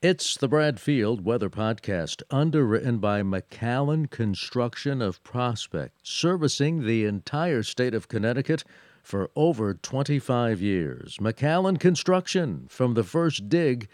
It's 0.00 0.36
the 0.36 0.46
Bradfield 0.46 1.24
Weather 1.24 1.50
Podcast, 1.50 2.22
underwritten 2.30 2.98
by 2.98 3.22
McAllen 3.22 4.08
Construction 4.08 5.02
of 5.02 5.20
Prospect, 5.24 6.06
servicing 6.06 6.86
the 6.86 7.04
entire 7.04 7.64
state 7.64 7.94
of 7.94 8.06
Connecticut 8.06 8.62
for 9.02 9.28
over 9.34 9.74
25 9.74 10.62
years. 10.62 11.16
McAllen 11.16 11.80
Construction, 11.80 12.66
from 12.68 12.94
the 12.94 13.02
first 13.02 13.48
dig 13.48 13.88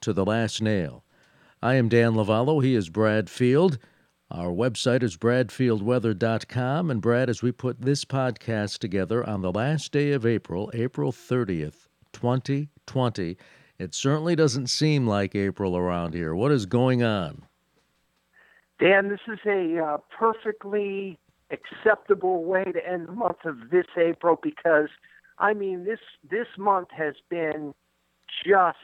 to 0.00 0.14
the 0.14 0.24
last 0.24 0.62
nail. 0.62 1.04
I 1.60 1.74
am 1.74 1.90
Dan 1.90 2.14
Lavallo. 2.14 2.64
He 2.64 2.74
is 2.74 2.88
Brad 2.88 3.28
Field. 3.28 3.76
Our 4.30 4.52
website 4.52 5.02
is 5.02 5.18
bradfieldweather.com. 5.18 6.90
And 6.90 7.02
Brad, 7.02 7.28
as 7.28 7.42
we 7.42 7.52
put 7.52 7.82
this 7.82 8.06
podcast 8.06 8.78
together 8.78 9.28
on 9.28 9.42
the 9.42 9.52
last 9.52 9.92
day 9.92 10.12
of 10.12 10.24
April, 10.24 10.70
April 10.72 11.12
30th, 11.12 11.86
2020, 12.14 13.36
it 13.80 13.94
certainly 13.94 14.36
doesn't 14.36 14.66
seem 14.66 15.06
like 15.06 15.34
April 15.34 15.74
around 15.74 16.12
here. 16.12 16.34
What 16.34 16.52
is 16.52 16.66
going 16.66 17.02
on? 17.02 17.42
Dan, 18.78 19.08
this 19.08 19.20
is 19.26 19.38
a 19.46 19.82
uh, 19.82 19.96
perfectly 20.16 21.18
acceptable 21.50 22.44
way 22.44 22.64
to 22.64 22.86
end 22.86 23.08
the 23.08 23.12
month 23.12 23.44
of 23.46 23.70
this 23.70 23.86
April 23.96 24.38
because, 24.42 24.90
I 25.38 25.54
mean, 25.54 25.84
this 25.84 25.98
this 26.30 26.46
month 26.58 26.88
has 26.90 27.14
been 27.30 27.72
just 28.46 28.76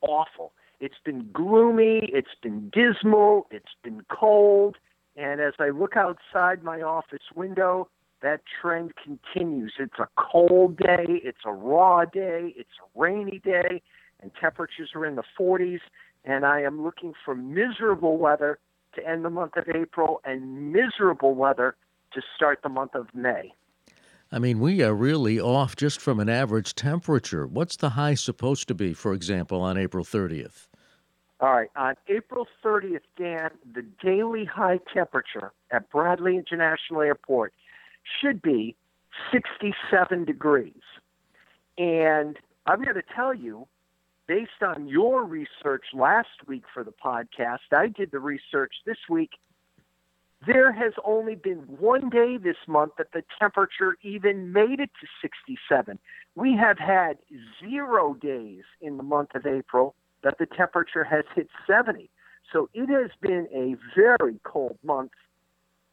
awful. 0.00 0.52
It's 0.78 0.98
been 1.04 1.28
gloomy, 1.32 2.08
it's 2.12 2.36
been 2.40 2.70
dismal, 2.70 3.48
it's 3.50 3.74
been 3.82 4.02
cold, 4.10 4.76
and 5.16 5.40
as 5.40 5.54
I 5.58 5.70
look 5.70 5.96
outside 5.96 6.62
my 6.62 6.82
office 6.82 7.32
window, 7.34 7.88
that 8.22 8.42
trend 8.60 8.92
continues. 8.96 9.74
It's 9.78 9.98
a 9.98 10.08
cold 10.16 10.76
day, 10.76 11.04
it's 11.08 11.44
a 11.44 11.52
raw 11.52 12.04
day, 12.04 12.54
it's 12.56 12.70
a 12.80 12.98
rainy 12.98 13.40
day, 13.44 13.82
and 14.24 14.32
temperatures 14.40 14.90
are 14.94 15.04
in 15.04 15.16
the 15.16 15.22
40s. 15.38 15.80
And 16.24 16.46
I 16.46 16.62
am 16.62 16.82
looking 16.82 17.12
for 17.24 17.34
miserable 17.34 18.16
weather 18.16 18.58
to 18.94 19.06
end 19.06 19.24
the 19.24 19.30
month 19.30 19.56
of 19.56 19.68
April 19.68 20.22
and 20.24 20.72
miserable 20.72 21.34
weather 21.34 21.76
to 22.14 22.22
start 22.34 22.60
the 22.62 22.70
month 22.70 22.94
of 22.94 23.06
May. 23.14 23.52
I 24.32 24.38
mean, 24.38 24.58
we 24.58 24.82
are 24.82 24.94
really 24.94 25.38
off 25.38 25.76
just 25.76 26.00
from 26.00 26.18
an 26.18 26.30
average 26.30 26.74
temperature. 26.74 27.46
What's 27.46 27.76
the 27.76 27.90
high 27.90 28.14
supposed 28.14 28.66
to 28.68 28.74
be, 28.74 28.94
for 28.94 29.12
example, 29.12 29.60
on 29.60 29.76
April 29.76 30.04
30th? 30.04 30.68
All 31.40 31.52
right, 31.52 31.68
on 31.76 31.94
April 32.08 32.46
30th, 32.64 33.00
Dan, 33.18 33.50
the 33.74 33.84
daily 34.02 34.46
high 34.46 34.80
temperature 34.94 35.52
at 35.70 35.90
Bradley 35.90 36.36
International 36.36 37.02
Airport 37.02 37.52
should 38.20 38.40
be 38.40 38.76
67 39.30 40.24
degrees. 40.24 40.72
And 41.76 42.38
I'm 42.66 42.82
going 42.82 42.94
to 42.94 43.02
tell 43.14 43.34
you, 43.34 43.66
based 44.26 44.62
on 44.62 44.88
your 44.88 45.24
research 45.24 45.84
last 45.92 46.46
week 46.46 46.64
for 46.72 46.84
the 46.84 46.92
podcast, 46.92 47.72
I 47.72 47.88
did 47.88 48.10
the 48.10 48.20
research 48.20 48.74
this 48.86 48.98
week. 49.08 49.30
There 50.46 50.72
has 50.72 50.92
only 51.04 51.34
been 51.36 51.60
one 51.78 52.10
day 52.10 52.36
this 52.36 52.56
month 52.66 52.92
that 52.98 53.12
the 53.12 53.22
temperature 53.40 53.96
even 54.02 54.52
made 54.52 54.78
it 54.80 54.90
to 55.00 55.06
67. 55.22 55.98
We 56.34 56.56
have 56.56 56.78
had 56.78 57.18
zero 57.60 58.14
days 58.14 58.64
in 58.80 58.96
the 58.98 59.02
month 59.02 59.34
of 59.34 59.46
April 59.46 59.94
that 60.22 60.38
the 60.38 60.46
temperature 60.46 61.04
has 61.04 61.24
hit 61.34 61.48
70. 61.66 62.10
So 62.52 62.68
it 62.74 62.90
has 62.90 63.10
been 63.20 63.48
a 63.54 63.76
very 63.96 64.38
cold 64.44 64.78
month, 64.84 65.12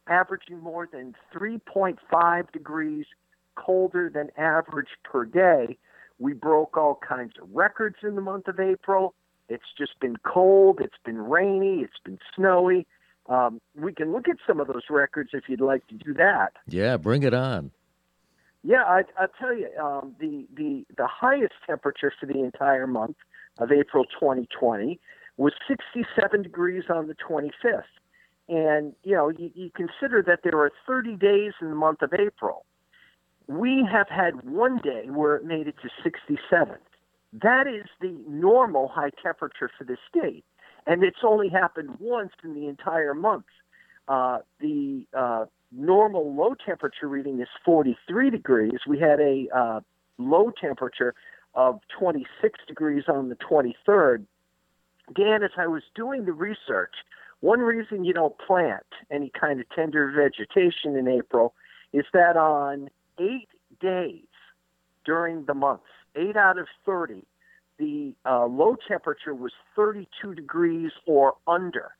averaging 0.06 0.58
more 0.60 0.88
than 0.90 1.14
3.5 1.34 2.52
degrees 2.52 3.06
colder 3.54 4.10
than 4.10 4.30
average 4.36 4.88
per 5.02 5.24
day. 5.24 5.78
We 6.22 6.34
broke 6.34 6.76
all 6.76 7.00
kinds 7.06 7.32
of 7.42 7.48
records 7.52 7.96
in 8.04 8.14
the 8.14 8.20
month 8.20 8.46
of 8.46 8.60
April. 8.60 9.12
It's 9.48 9.64
just 9.76 9.98
been 10.00 10.16
cold, 10.24 10.78
it's 10.80 10.96
been 11.04 11.18
rainy, 11.18 11.80
it's 11.80 11.98
been 12.04 12.20
snowy. 12.36 12.86
Um, 13.28 13.60
we 13.74 13.92
can 13.92 14.12
look 14.12 14.28
at 14.28 14.36
some 14.46 14.60
of 14.60 14.68
those 14.68 14.84
records 14.88 15.30
if 15.32 15.48
you'd 15.48 15.60
like 15.60 15.84
to 15.88 15.96
do 15.96 16.14
that. 16.14 16.52
Yeah, 16.68 16.96
bring 16.96 17.24
it 17.24 17.34
on. 17.34 17.72
Yeah, 18.62 18.84
I, 18.84 19.02
I'll 19.18 19.32
tell 19.40 19.52
you, 19.52 19.68
um, 19.82 20.14
the, 20.20 20.46
the, 20.54 20.84
the 20.96 21.08
highest 21.08 21.54
temperature 21.66 22.12
for 22.20 22.26
the 22.26 22.38
entire 22.38 22.86
month 22.86 23.16
of 23.58 23.72
April 23.72 24.04
2020 24.04 25.00
was 25.38 25.52
67 25.66 26.42
degrees 26.42 26.84
on 26.88 27.08
the 27.08 27.16
25th. 27.16 27.82
And, 28.48 28.94
you 29.02 29.16
know, 29.16 29.28
you, 29.30 29.50
you 29.56 29.70
consider 29.74 30.22
that 30.28 30.40
there 30.44 30.60
are 30.60 30.70
30 30.86 31.16
days 31.16 31.52
in 31.60 31.70
the 31.70 31.74
month 31.74 32.00
of 32.00 32.12
April. 32.14 32.64
We 33.48 33.86
have 33.90 34.08
had 34.08 34.42
one 34.44 34.78
day 34.78 35.06
where 35.08 35.36
it 35.36 35.44
made 35.44 35.66
it 35.66 35.76
to 35.82 35.88
67. 36.02 36.76
That 37.42 37.66
is 37.66 37.86
the 38.00 38.14
normal 38.28 38.88
high 38.88 39.10
temperature 39.22 39.70
for 39.76 39.84
the 39.84 39.96
state. 40.08 40.44
And 40.86 41.02
it's 41.02 41.18
only 41.22 41.48
happened 41.48 41.96
once 42.00 42.32
in 42.42 42.54
the 42.54 42.66
entire 42.66 43.14
month. 43.14 43.46
Uh, 44.08 44.38
the 44.60 45.06
uh, 45.16 45.46
normal 45.70 46.34
low 46.34 46.54
temperature 46.54 47.08
reading 47.08 47.40
is 47.40 47.48
43 47.64 48.30
degrees. 48.30 48.80
We 48.86 48.98
had 48.98 49.20
a 49.20 49.46
uh, 49.54 49.80
low 50.18 50.52
temperature 50.60 51.14
of 51.54 51.80
26 51.98 52.58
degrees 52.66 53.04
on 53.08 53.28
the 53.28 53.36
23rd. 53.36 54.24
Dan, 55.14 55.42
as 55.42 55.50
I 55.56 55.66
was 55.66 55.82
doing 55.94 56.24
the 56.24 56.32
research, 56.32 56.94
one 57.40 57.60
reason 57.60 58.04
you 58.04 58.12
don't 58.12 58.36
plant 58.38 58.86
any 59.10 59.30
kind 59.38 59.60
of 59.60 59.66
tender 59.74 60.10
vegetation 60.10 60.96
in 60.96 61.08
April 61.08 61.54
is 61.92 62.04
that 62.12 62.36
on 62.36 62.88
eight 63.18 63.48
days 63.80 64.24
during 65.04 65.44
the 65.46 65.54
month, 65.54 65.82
eight 66.16 66.36
out 66.36 66.58
of 66.58 66.66
30, 66.86 67.24
the 67.78 68.14
uh, 68.24 68.46
low 68.46 68.76
temperature 68.86 69.34
was 69.34 69.52
32 69.74 70.34
degrees 70.34 70.92
or 71.06 71.34
under. 71.46 71.92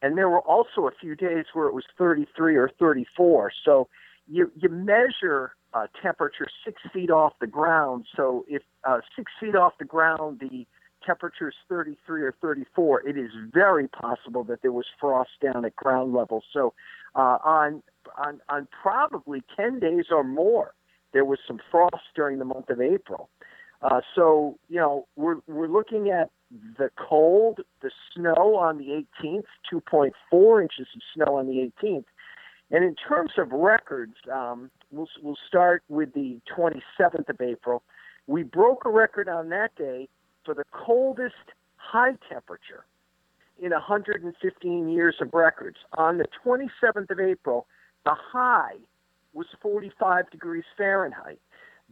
And 0.00 0.16
there 0.16 0.28
were 0.28 0.40
also 0.40 0.86
a 0.86 0.92
few 1.00 1.16
days 1.16 1.46
where 1.52 1.66
it 1.66 1.74
was 1.74 1.84
33 1.98 2.56
or 2.56 2.70
34. 2.78 3.52
So 3.64 3.88
you, 4.28 4.50
you 4.56 4.68
measure 4.68 5.52
uh, 5.74 5.86
temperature 6.02 6.46
six 6.64 6.80
feet 6.92 7.10
off 7.10 7.34
the 7.40 7.46
ground. 7.46 8.06
So 8.16 8.44
if 8.48 8.62
uh, 8.84 9.00
six 9.16 9.30
feet 9.40 9.56
off 9.56 9.74
the 9.78 9.84
ground, 9.84 10.40
the 10.40 10.66
temperature 11.04 11.48
is 11.48 11.54
33 11.68 12.22
or 12.22 12.34
34, 12.40 13.08
it 13.08 13.16
is 13.16 13.30
very 13.52 13.88
possible 13.88 14.44
that 14.44 14.62
there 14.62 14.72
was 14.72 14.86
frost 15.00 15.30
down 15.42 15.64
at 15.64 15.74
ground 15.76 16.12
level. 16.12 16.42
So 16.52 16.74
uh, 17.14 17.38
on, 17.44 17.82
on, 18.16 18.40
on 18.48 18.68
probably 18.82 19.42
10 19.56 19.80
days 19.80 20.06
or 20.10 20.24
more, 20.24 20.74
there 21.12 21.24
was 21.24 21.38
some 21.46 21.60
frost 21.70 22.04
during 22.14 22.38
the 22.38 22.44
month 22.44 22.70
of 22.70 22.80
April. 22.80 23.28
Uh, 23.82 24.00
so, 24.14 24.58
you 24.68 24.76
know, 24.76 25.06
we're, 25.16 25.36
we're 25.46 25.68
looking 25.68 26.10
at 26.10 26.30
the 26.78 26.90
cold, 26.96 27.60
the 27.80 27.90
snow 28.14 28.56
on 28.56 28.78
the 28.78 29.04
18th, 29.22 29.44
2.4 29.72 30.62
inches 30.62 30.86
of 30.94 31.02
snow 31.14 31.36
on 31.36 31.46
the 31.46 31.70
18th. 31.82 32.04
And 32.70 32.84
in 32.84 32.94
terms 32.96 33.32
of 33.38 33.52
records, 33.52 34.14
um, 34.32 34.70
we'll, 34.90 35.08
we'll 35.22 35.38
start 35.46 35.82
with 35.88 36.12
the 36.12 36.40
27th 36.56 37.28
of 37.28 37.40
April. 37.40 37.82
We 38.26 38.42
broke 38.42 38.84
a 38.84 38.90
record 38.90 39.28
on 39.28 39.48
that 39.50 39.74
day 39.76 40.08
for 40.44 40.54
the 40.54 40.64
coldest 40.72 41.34
high 41.76 42.14
temperature 42.28 42.84
in 43.60 43.70
115 43.70 44.88
years 44.88 45.16
of 45.20 45.32
records. 45.32 45.76
On 45.96 46.18
the 46.18 46.26
27th 46.44 47.10
of 47.10 47.20
April, 47.20 47.66
the 48.04 48.14
high 48.14 48.76
was 49.32 49.46
45 49.60 50.30
degrees 50.30 50.64
Fahrenheit. 50.76 51.40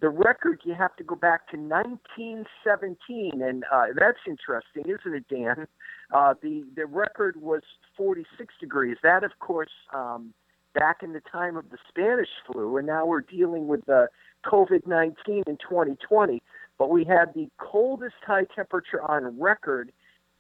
The 0.00 0.10
record, 0.10 0.60
you 0.64 0.74
have 0.74 0.94
to 0.96 1.04
go 1.04 1.14
back 1.14 1.48
to 1.50 1.56
1917, 1.56 3.40
and 3.40 3.64
uh, 3.72 3.86
that's 3.98 4.18
interesting, 4.26 4.84
isn't 4.84 5.14
it, 5.14 5.24
Dan? 5.28 5.66
Uh, 6.12 6.34
the 6.42 6.64
the 6.76 6.84
record 6.84 7.40
was 7.40 7.62
46 7.96 8.54
degrees. 8.60 8.98
That, 9.02 9.24
of 9.24 9.38
course, 9.38 9.70
um, 9.94 10.34
back 10.74 11.02
in 11.02 11.14
the 11.14 11.22
time 11.32 11.56
of 11.56 11.70
the 11.70 11.78
Spanish 11.88 12.28
flu, 12.46 12.76
and 12.76 12.86
now 12.86 13.06
we're 13.06 13.22
dealing 13.22 13.68
with 13.68 13.86
the 13.86 14.08
COVID 14.44 14.86
19 14.86 15.44
in 15.46 15.56
2020. 15.56 16.42
But 16.78 16.90
we 16.90 17.04
had 17.04 17.32
the 17.34 17.48
coldest 17.56 18.16
high 18.26 18.44
temperature 18.54 19.02
on 19.02 19.40
record 19.40 19.92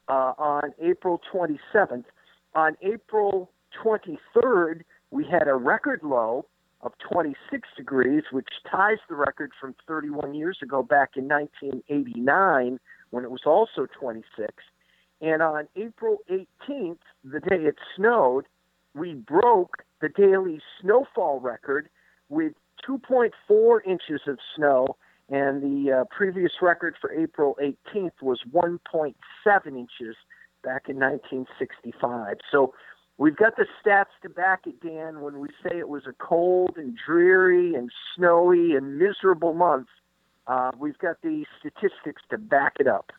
uh, 0.08 0.34
on 0.36 0.74
April 0.82 1.20
27th. 1.32 2.04
On 2.54 2.76
April 2.82 3.50
23rd, 3.82 4.82
we 5.16 5.24
had 5.24 5.48
a 5.48 5.54
record 5.54 6.00
low 6.02 6.44
of 6.82 6.92
26 7.10 7.66
degrees, 7.74 8.24
which 8.32 8.48
ties 8.70 8.98
the 9.08 9.14
record 9.14 9.50
from 9.58 9.74
31 9.88 10.34
years 10.34 10.58
ago 10.62 10.82
back 10.82 11.12
in 11.16 11.26
1989 11.26 12.78
when 13.10 13.24
it 13.24 13.30
was 13.30 13.40
also 13.46 13.86
26. 13.98 14.52
And 15.22 15.40
on 15.40 15.68
April 15.74 16.18
18th, 16.30 16.98
the 17.24 17.40
day 17.40 17.62
it 17.62 17.76
snowed, 17.96 18.44
we 18.94 19.14
broke 19.14 19.84
the 20.02 20.10
daily 20.10 20.60
snowfall 20.82 21.40
record 21.40 21.88
with 22.28 22.52
2.4 22.86 23.30
inches 23.86 24.20
of 24.26 24.38
snow, 24.54 24.98
and 25.30 25.62
the 25.62 25.92
uh, 25.92 26.04
previous 26.14 26.52
record 26.60 26.94
for 27.00 27.10
April 27.10 27.56
18th 27.62 28.20
was 28.20 28.40
1.7 28.52 29.14
inches 29.66 30.14
back 30.62 30.90
in 30.90 30.96
1965. 30.96 32.36
So 32.52 32.74
we've 33.18 33.36
got 33.36 33.56
the 33.56 33.66
stats 33.82 34.14
to 34.22 34.28
back 34.28 34.66
it, 34.66 34.80
Dan, 34.80 35.20
when 35.20 35.38
we 35.38 35.48
say 35.62 35.78
it 35.78 35.88
was 35.88 36.02
a 36.06 36.12
cold 36.12 36.74
and 36.76 36.96
dreary 37.06 37.74
and 37.74 37.90
snowy 38.14 38.74
and 38.74 38.98
miserable 38.98 39.54
month. 39.54 39.88
Uh, 40.46 40.70
we've 40.78 40.98
got 40.98 41.20
the 41.22 41.44
statistics 41.58 42.22
to 42.30 42.38
back 42.38 42.74
it 42.78 42.86
up. 42.86 43.10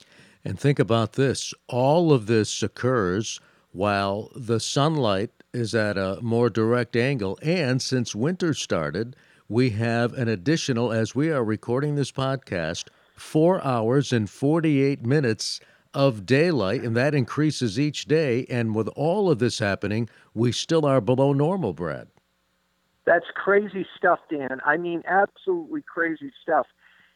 And 0.46 0.60
think 0.60 0.80
about 0.80 1.14
this 1.14 1.54
all 1.68 2.14
of 2.14 2.28
this 2.28 2.64
occurs 2.64 3.42
while 3.74 4.32
the 4.36 4.60
sunlight 4.60 5.32
is 5.54 5.76
at 5.76 5.98
a 5.98 6.20
more 6.22 6.50
direct 6.50 6.96
angle. 6.96 7.38
And 7.42 7.82
since 7.82 8.16
winter 8.16 8.54
started, 8.54 9.16
we 9.50 9.72
have 9.72 10.14
an 10.14 10.28
additional, 10.28 10.92
as 10.92 11.16
we 11.16 11.32
are 11.32 11.44
recording 11.44 11.96
this 11.96 12.12
podcast, 12.12 12.88
four 13.16 13.64
hours 13.64 14.14
and 14.14 14.30
48 14.30 15.06
minutes 15.06 15.60
of 15.94 16.26
daylight, 16.26 16.82
and 16.82 16.96
that 16.96 17.16
increases 17.16 17.80
each 17.80 18.06
day. 18.06 18.46
And 18.50 18.76
with 18.76 18.88
all 18.90 19.30
of 19.30 19.40
this 19.40 19.60
happening, 19.60 20.10
we 20.34 20.52
still 20.52 20.86
are 20.86 21.02
below 21.02 21.34
normal, 21.34 21.74
Brad. 21.74 22.08
That's 23.06 23.26
crazy 23.34 23.86
stuff, 23.98 24.20
Dan. 24.30 24.60
I 24.66 24.78
mean, 24.78 25.02
absolutely 25.08 25.82
crazy 25.82 26.32
stuff. 26.44 26.68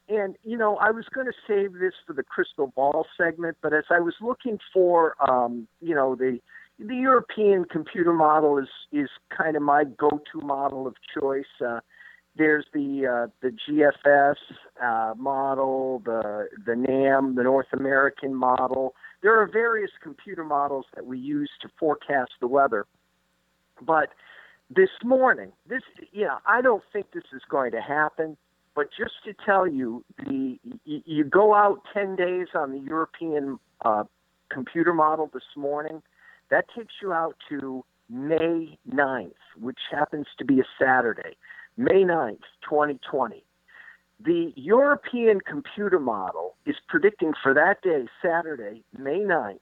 And, 0.07 0.37
you 0.43 0.57
know, 0.57 0.77
I 0.77 0.91
was 0.91 1.05
going 1.13 1.27
to 1.27 1.33
save 1.47 1.73
this 1.73 1.93
for 2.05 2.13
the 2.13 2.23
crystal 2.23 2.67
ball 2.75 3.05
segment, 3.17 3.57
but 3.61 3.73
as 3.73 3.85
I 3.89 3.99
was 3.99 4.15
looking 4.21 4.57
for, 4.73 5.15
um, 5.29 5.67
you 5.81 5.95
know, 5.95 6.15
the 6.15 6.39
the 6.79 6.95
European 6.95 7.65
computer 7.65 8.11
model 8.11 8.57
is 8.57 8.69
is 8.91 9.09
kind 9.29 9.55
of 9.55 9.61
my 9.61 9.83
go-to 9.83 10.41
model 10.41 10.87
of 10.87 10.95
choice. 11.13 11.45
Uh, 11.63 11.79
there's 12.37 12.65
the 12.73 13.07
uh, 13.07 13.27
the 13.41 13.55
GFS 13.67 14.35
uh, 14.81 15.13
model, 15.17 16.01
the 16.05 16.47
the 16.65 16.75
NAM, 16.75 17.35
the 17.35 17.43
North 17.43 17.67
American 17.73 18.33
model. 18.33 18.95
There 19.21 19.39
are 19.39 19.47
various 19.47 19.91
computer 20.01 20.43
models 20.43 20.85
that 20.95 21.05
we 21.05 21.19
use 21.19 21.49
to 21.61 21.69
forecast 21.79 22.31
the 22.39 22.47
weather. 22.47 22.85
But 23.81 24.09
this 24.73 24.89
morning, 25.03 25.51
this 25.67 25.81
you 26.11 26.25
know, 26.25 26.37
I 26.45 26.61
don't 26.61 26.83
think 26.93 27.11
this 27.13 27.23
is 27.33 27.41
going 27.49 27.71
to 27.71 27.81
happen. 27.81 28.37
But 28.73 28.87
just 28.97 29.15
to 29.25 29.33
tell 29.45 29.67
you, 29.67 30.05
the 30.17 30.57
you, 30.85 31.25
go 31.25 31.53
out 31.53 31.81
ten 31.93 32.15
days 32.15 32.47
on 32.55 32.71
the 32.71 32.79
European 32.79 33.59
uh, 33.83 34.05
computer 34.49 34.93
model 34.93 35.29
this 35.33 35.43
morning. 35.57 36.01
That 36.49 36.65
takes 36.75 36.95
you 37.01 37.13
out 37.13 37.35
to 37.49 37.85
May 38.09 38.77
9th, 38.93 39.31
which 39.57 39.79
happens 39.89 40.27
to 40.37 40.43
be 40.43 40.59
a 40.59 40.65
Saturday. 40.77 41.37
May 41.77 42.03
9th, 42.03 42.43
2020. 42.63 43.43
The 44.23 44.53
European 44.55 45.39
computer 45.41 45.99
model 45.99 46.55
is 46.65 46.75
predicting 46.87 47.33
for 47.41 47.53
that 47.53 47.81
day, 47.81 48.05
Saturday, 48.21 48.83
May 48.97 49.19
9th, 49.19 49.59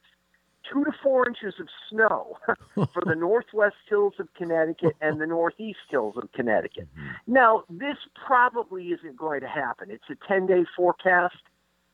two 0.69 0.83
to 0.83 0.91
four 1.01 1.27
inches 1.27 1.53
of 1.59 1.67
snow 1.89 2.37
for 2.75 3.03
the 3.05 3.15
northwest 3.17 3.75
hills 3.87 4.13
of 4.19 4.27
Connecticut 4.33 4.95
and 5.01 5.21
the 5.21 5.27
northeast 5.27 5.79
hills 5.89 6.15
of 6.17 6.31
Connecticut. 6.33 6.87
Mm-hmm. 6.97 7.33
Now, 7.33 7.63
this 7.69 7.97
probably 8.25 8.87
isn't 8.87 9.17
going 9.17 9.41
to 9.41 9.47
happen. 9.47 9.89
It's 9.91 10.03
a 10.09 10.27
10 10.27 10.47
day 10.47 10.65
forecast, 10.75 11.37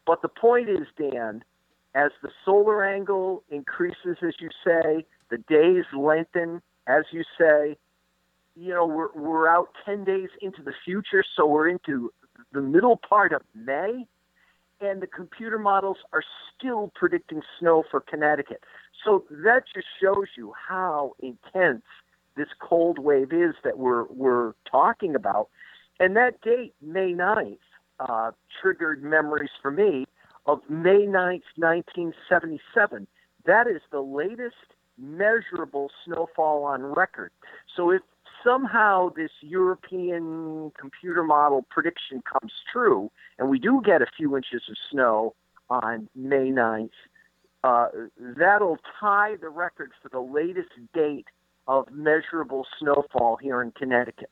but 0.07 0.21
the 0.21 0.27
point 0.27 0.69
is, 0.69 0.87
Dan, 0.97 1.43
as 1.93 2.11
the 2.21 2.29
solar 2.43 2.83
angle 2.83 3.43
increases, 3.49 4.17
as 4.21 4.33
you 4.39 4.49
say, 4.65 5.05
the 5.29 5.37
days 5.37 5.85
lengthen, 5.95 6.61
as 6.87 7.05
you 7.11 7.23
say, 7.37 7.77
you 8.55 8.73
know, 8.73 8.85
we're, 8.85 9.11
we're 9.13 9.47
out 9.47 9.69
10 9.85 10.03
days 10.03 10.29
into 10.41 10.63
the 10.63 10.73
future, 10.83 11.23
so 11.35 11.45
we're 11.45 11.69
into 11.69 12.11
the 12.53 12.61
middle 12.61 12.97
part 12.97 13.33
of 13.33 13.41
May, 13.53 14.05
and 14.81 15.01
the 15.01 15.07
computer 15.07 15.57
models 15.57 15.97
are 16.13 16.23
still 16.57 16.91
predicting 16.95 17.41
snow 17.59 17.83
for 17.89 17.99
Connecticut. 17.99 18.61
So 19.03 19.25
that 19.29 19.63
just 19.73 19.87
shows 20.01 20.27
you 20.37 20.53
how 20.67 21.13
intense 21.19 21.83
this 22.35 22.47
cold 22.59 22.99
wave 22.99 23.31
is 23.31 23.55
that 23.63 23.77
we're, 23.77 24.05
we're 24.05 24.53
talking 24.69 25.15
about. 25.15 25.49
And 25.99 26.15
that 26.15 26.41
date, 26.41 26.73
May 26.81 27.13
9th, 27.13 27.57
uh, 27.99 28.31
triggered 28.61 29.03
memories 29.03 29.51
for 29.61 29.71
me 29.71 30.05
of 30.45 30.59
May 30.69 31.05
9th, 31.07 31.43
1977. 31.55 33.07
That 33.45 33.67
is 33.67 33.81
the 33.91 34.01
latest 34.01 34.55
measurable 34.97 35.89
snowfall 36.05 36.63
on 36.63 36.83
record. 36.83 37.31
So 37.75 37.91
if 37.91 38.01
somehow 38.45 39.09
this 39.15 39.31
European 39.41 40.71
computer 40.79 41.23
model 41.23 41.65
prediction 41.69 42.21
comes 42.31 42.53
true, 42.71 43.11
and 43.37 43.49
we 43.49 43.59
do 43.59 43.81
get 43.83 44.01
a 44.01 44.07
few 44.15 44.37
inches 44.37 44.61
of 44.69 44.75
snow 44.91 45.33
on 45.69 46.07
May 46.15 46.51
9th, 46.51 46.89
uh, 47.63 47.87
that'll 48.37 48.77
tie 48.99 49.35
the 49.41 49.49
record 49.49 49.91
for 50.01 50.09
the 50.09 50.19
latest 50.19 50.69
date 50.93 51.25
of 51.67 51.87
measurable 51.91 52.67
snowfall 52.79 53.37
here 53.41 53.61
in 53.61 53.71
Connecticut. 53.71 54.29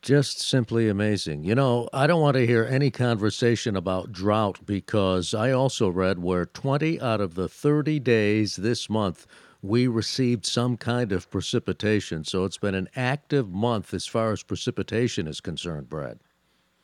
Just 0.00 0.40
simply 0.40 0.88
amazing. 0.88 1.42
You 1.42 1.56
know, 1.56 1.88
I 1.92 2.06
don't 2.06 2.20
want 2.20 2.36
to 2.36 2.46
hear 2.46 2.64
any 2.64 2.88
conversation 2.88 3.74
about 3.74 4.12
drought 4.12 4.64
because 4.64 5.34
I 5.34 5.50
also 5.50 5.88
read 5.88 6.20
where 6.20 6.46
20 6.46 7.00
out 7.00 7.20
of 7.20 7.34
the 7.34 7.48
30 7.48 7.98
days 7.98 8.54
this 8.54 8.88
month 8.88 9.26
we 9.62 9.86
received 9.86 10.46
some 10.46 10.76
kind 10.76 11.12
of 11.12 11.30
precipitation. 11.30 12.24
So 12.24 12.44
it's 12.44 12.58
been 12.58 12.74
an 12.74 12.88
active 12.94 13.50
month 13.50 13.92
as 13.92 14.06
far 14.06 14.32
as 14.32 14.42
precipitation 14.42 15.26
is 15.26 15.40
concerned, 15.40 15.88
Brad. 15.88 16.20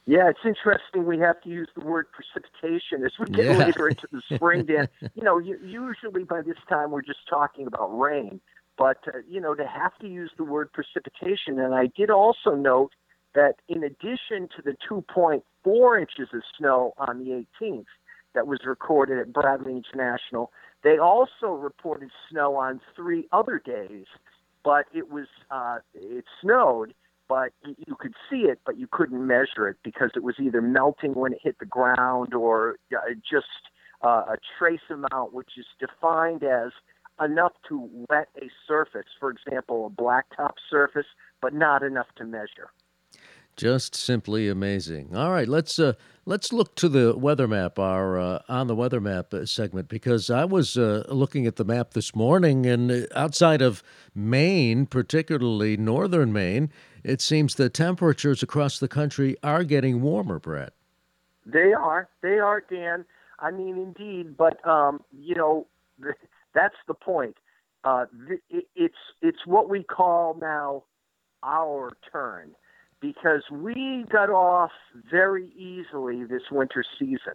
Yeah, 0.06 0.28
it's 0.28 0.40
interesting. 0.44 1.06
We 1.06 1.18
have 1.20 1.40
to 1.42 1.48
use 1.48 1.68
the 1.74 1.84
word 1.84 2.06
precipitation 2.12 3.04
as 3.04 3.12
we 3.18 3.26
get 3.26 3.46
yeah. 3.46 3.64
later 3.64 3.88
into 3.88 4.06
the 4.12 4.20
spring. 4.34 4.66
Dan, 4.66 4.88
you 5.14 5.22
know, 5.22 5.38
usually 5.38 6.24
by 6.24 6.42
this 6.42 6.58
time 6.68 6.90
we're 6.90 7.02
just 7.02 7.26
talking 7.28 7.66
about 7.66 7.88
rain, 7.98 8.40
but 8.76 8.98
uh, 9.06 9.18
you 9.26 9.40
know, 9.40 9.54
to 9.54 9.66
have 9.66 9.96
to 10.00 10.08
use 10.08 10.30
the 10.36 10.44
word 10.44 10.70
precipitation. 10.72 11.58
And 11.58 11.74
I 11.74 11.88
did 11.96 12.10
also 12.10 12.54
note 12.54 12.92
that 13.34 13.54
in 13.68 13.82
addition 13.82 14.48
to 14.56 14.62
the 14.62 14.76
2.4 14.90 16.00
inches 16.00 16.28
of 16.34 16.42
snow 16.58 16.92
on 16.98 17.24
the 17.24 17.46
18th 17.62 17.86
that 18.34 18.46
was 18.46 18.60
recorded 18.66 19.18
at 19.18 19.32
Bradley 19.32 19.72
International, 19.72 20.50
they 20.84 20.98
also 20.98 21.46
reported 21.48 22.10
snow 22.30 22.56
on 22.56 22.80
three 22.94 23.26
other 23.32 23.60
days, 23.64 24.04
but 24.62 24.84
it 24.94 25.10
was 25.10 25.26
uh, 25.50 25.78
it 25.94 26.26
snowed, 26.42 26.94
but 27.26 27.52
you 27.64 27.96
could 27.98 28.14
see 28.30 28.42
it, 28.42 28.60
but 28.66 28.78
you 28.78 28.86
couldn't 28.90 29.26
measure 29.26 29.66
it 29.66 29.78
because 29.82 30.10
it 30.14 30.22
was 30.22 30.34
either 30.38 30.60
melting 30.60 31.14
when 31.14 31.32
it 31.32 31.40
hit 31.42 31.58
the 31.58 31.64
ground 31.66 32.34
or 32.34 32.76
uh, 32.94 33.14
just 33.28 33.46
uh, 34.04 34.24
a 34.28 34.36
trace 34.58 34.80
amount, 34.90 35.32
which 35.32 35.52
is 35.56 35.64
defined 35.80 36.44
as 36.44 36.70
enough 37.24 37.52
to 37.68 37.88
wet 38.10 38.28
a 38.42 38.50
surface, 38.68 39.06
for 39.18 39.30
example, 39.30 39.86
a 39.86 40.02
blacktop 40.02 40.52
surface, 40.70 41.06
but 41.40 41.54
not 41.54 41.82
enough 41.82 42.08
to 42.16 42.24
measure. 42.24 42.70
Just 43.56 43.94
simply 43.94 44.48
amazing. 44.48 45.14
All 45.14 45.30
right, 45.30 45.46
let's 45.46 45.78
uh, 45.78 45.92
let's 46.24 46.52
look 46.52 46.74
to 46.74 46.88
the 46.88 47.16
weather 47.16 47.46
map, 47.46 47.78
our 47.78 48.18
uh, 48.18 48.42
on 48.48 48.66
the 48.66 48.74
weather 48.74 49.00
map 49.00 49.32
uh, 49.32 49.46
segment, 49.46 49.88
because 49.88 50.28
I 50.28 50.44
was 50.44 50.76
uh, 50.76 51.04
looking 51.08 51.46
at 51.46 51.54
the 51.54 51.64
map 51.64 51.92
this 51.92 52.16
morning, 52.16 52.66
and 52.66 52.90
uh, 52.90 53.06
outside 53.14 53.62
of 53.62 53.84
Maine, 54.12 54.86
particularly 54.86 55.76
northern 55.76 56.32
Maine, 56.32 56.72
it 57.04 57.20
seems 57.20 57.54
the 57.54 57.68
temperatures 57.68 58.42
across 58.42 58.80
the 58.80 58.88
country 58.88 59.36
are 59.44 59.62
getting 59.62 60.02
warmer. 60.02 60.40
Brett. 60.40 60.72
They 61.46 61.72
are. 61.72 62.08
They 62.22 62.40
are, 62.40 62.60
Dan. 62.60 63.04
I 63.38 63.52
mean, 63.52 63.76
indeed, 63.76 64.36
but 64.36 64.66
um, 64.66 65.04
you 65.12 65.36
know, 65.36 65.68
that's 66.54 66.76
the 66.88 66.94
point. 66.94 67.36
Uh, 67.84 68.06
it's 68.74 68.94
it's 69.22 69.46
what 69.46 69.68
we 69.68 69.84
call 69.84 70.36
now 70.40 70.82
our 71.44 71.92
turn 72.10 72.56
because 73.04 73.42
we 73.50 74.06
got 74.10 74.30
off 74.30 74.70
very 75.10 75.50
easily 75.58 76.24
this 76.24 76.44
winter 76.50 76.82
season. 76.98 77.34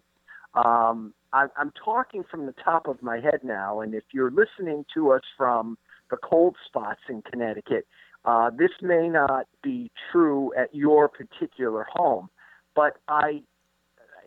Um, 0.56 1.14
I, 1.32 1.46
I'm 1.58 1.72
talking 1.86 2.24
from 2.30 2.48
the 2.48 2.56
top 2.64 2.88
of 2.88 3.04
my 3.04 3.20
head 3.20 3.42
now, 3.44 3.82
and 3.82 3.94
if 3.94 4.04
you're 4.12 4.32
listening 4.32 4.84
to 4.96 5.12
us 5.12 5.22
from 5.38 5.78
the 6.10 6.18
cold 6.18 6.56
spots 6.66 7.02
in 7.08 7.22
Connecticut, 7.22 7.86
uh, 8.26 8.50
this 8.50 8.72
may 8.82 9.10
not 9.10 9.46
be 9.62 9.92
true 10.12 10.52
at 10.58 10.74
your 10.74 11.08
particular 11.08 11.86
home, 11.94 12.30
but 12.76 12.98
I 13.08 13.44